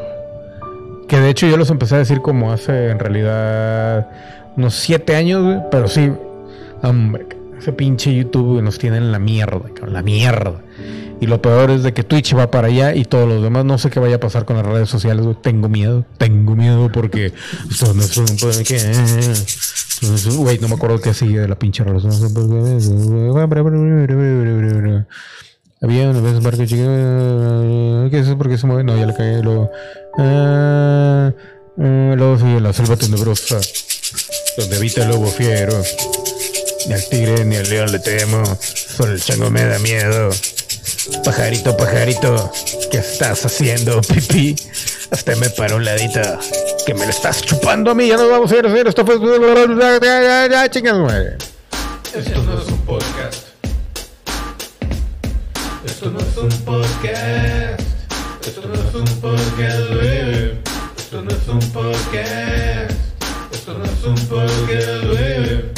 Que 1.08 1.18
de 1.18 1.30
hecho 1.30 1.46
yo 1.46 1.56
los 1.56 1.70
empecé 1.70 1.94
a 1.94 1.98
decir 1.98 2.20
como 2.20 2.52
hace 2.52 2.90
en 2.90 2.98
realidad 2.98 4.08
unos 4.56 4.74
siete 4.74 5.16
años, 5.16 5.42
güey, 5.42 5.58
pero 5.70 5.88
sí, 5.88 6.12
hombre, 6.82 7.26
ese 7.58 7.72
pinche 7.72 8.14
YouTube 8.14 8.60
nos 8.60 8.78
tiene 8.78 8.98
en 8.98 9.10
la 9.10 9.18
mierda, 9.18 9.70
cabrón, 9.72 9.94
la 9.94 10.02
mierda. 10.02 10.60
Y 11.20 11.26
lo 11.26 11.42
peor 11.42 11.70
es 11.70 11.82
de 11.82 11.92
que 11.92 12.04
Twitch 12.04 12.36
va 12.36 12.50
para 12.50 12.68
allá 12.68 12.94
y 12.94 13.04
todos 13.04 13.28
los 13.28 13.42
demás. 13.42 13.64
No 13.64 13.76
sé 13.78 13.90
qué 13.90 13.98
vaya 14.00 14.16
a 14.16 14.20
pasar 14.20 14.44
con 14.44 14.56
las 14.56 14.64
redes 14.66 14.88
sociales. 14.88 15.26
Tengo 15.42 15.68
miedo. 15.68 16.04
Tengo 16.16 16.54
miedo 16.54 16.90
porque. 16.92 17.32
Un- 20.00 20.36
Güey, 20.36 20.58
no 20.60 20.68
me 20.68 20.74
acuerdo 20.76 21.00
qué 21.00 21.12
sigue 21.12 21.40
de 21.40 21.48
la 21.48 21.58
pinche 21.58 21.82
relación. 21.82 22.12
Había 25.80 26.10
una 26.10 26.20
vez 26.20 26.34
un 26.34 26.42
barco 26.44 26.64
chico. 26.66 26.82
¿Qué 28.10 28.18
es 28.20 28.26
eso? 28.26 28.38
¿Por 28.38 28.48
qué 28.48 28.58
se 28.58 28.66
mueve? 28.66 28.84
No, 28.84 28.96
ya 28.96 29.06
le 29.06 29.14
caí. 29.14 29.42
Luego. 29.42 29.70
Ah, 30.18 31.32
ah, 31.78 32.14
luego 32.16 32.38
sigue 32.38 32.60
la 32.60 32.72
selva 32.72 32.96
tenebrosa. 32.96 33.58
Donde 34.56 34.76
habita 34.76 35.02
el 35.02 35.08
lobo 35.10 35.26
fiero. 35.26 35.80
Ni 36.86 36.94
al 36.94 37.04
tigre 37.08 37.44
ni 37.44 37.56
al 37.56 37.68
león 37.68 37.92
le 37.92 37.98
temo. 37.98 38.42
Solo 38.60 39.12
el 39.12 39.20
chango 39.20 39.50
me 39.50 39.64
da 39.64 39.78
miedo. 39.80 40.30
Pajarito, 41.24 41.76
pajarito, 41.76 42.52
¿qué 42.90 42.98
estás 42.98 43.44
haciendo, 43.44 44.00
pipí? 44.02 44.56
Hasta 45.10 45.36
me 45.36 45.50
para 45.50 45.76
un 45.76 45.84
ladito. 45.84 46.20
Que 46.86 46.94
me 46.94 47.04
lo 47.04 47.10
estás 47.10 47.42
chupando 47.42 47.90
a 47.90 47.94
mí. 47.94 48.08
Ya 48.08 48.16
nos 48.16 48.30
vamos 48.30 48.50
a 48.52 48.56
ir 48.56 48.66
a 48.66 48.68
hacer. 48.68 48.88
Esto 48.88 49.04
fue. 49.04 49.18
Ya, 50.50 50.68
chingas, 50.70 50.96
madre. 50.96 51.36
Esto 52.14 52.42
no 52.42 52.60
es 52.60 52.68
un 52.68 52.78
podcast. 52.78 53.34
Esto 55.84 56.10
no 56.10 56.20
es 56.20 56.36
un 56.36 56.48
podcast. 56.64 57.80
Esto 58.46 58.62
no 58.66 58.74
es 58.74 58.94
un 58.94 59.20
podcast, 59.20 59.90
baby. 59.90 60.60
Esto 60.96 61.22
no 61.22 61.30
es 61.30 61.48
un 61.48 61.60
podcast. 61.72 62.92
Esto 63.52 63.74
no 63.78 63.84
es 63.84 64.04
un 64.04 64.26
podcast, 64.26 65.04
baby. 65.04 65.72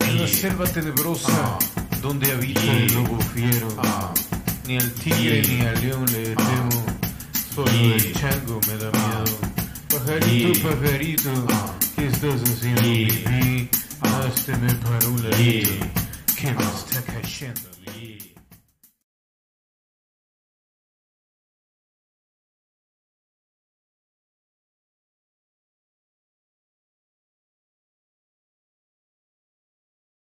En 0.00 0.22
la 0.22 0.28
selva 0.28 0.64
tenebrosa, 0.64 1.58
donde 2.04 2.30
habita 2.32 2.60
el 2.60 2.92
lobo 2.92 3.18
fiero, 3.32 3.66
ni 4.66 4.76
al 4.76 4.92
tigre 4.92 5.40
ni 5.48 5.60
al 5.62 5.80
león 5.80 6.04
le 6.12 6.34
temo, 6.34 6.84
solo 7.54 7.70
el 7.70 8.12
chango 8.12 8.60
me 8.68 8.76
da 8.76 8.90
miedo. 8.90 9.38
Pajarito, 9.88 10.68
pajarito, 10.68 11.46
¿qué 11.96 12.06
estás 12.08 12.42
haciendo? 12.42 13.70
Hazte 14.02 14.54
me 14.58 14.74
para 14.74 15.08
un 15.08 15.30
ladito, 15.30 15.70
que 16.36 16.52
me 16.52 16.62
está 16.62 17.00
cayendo. 17.10 17.73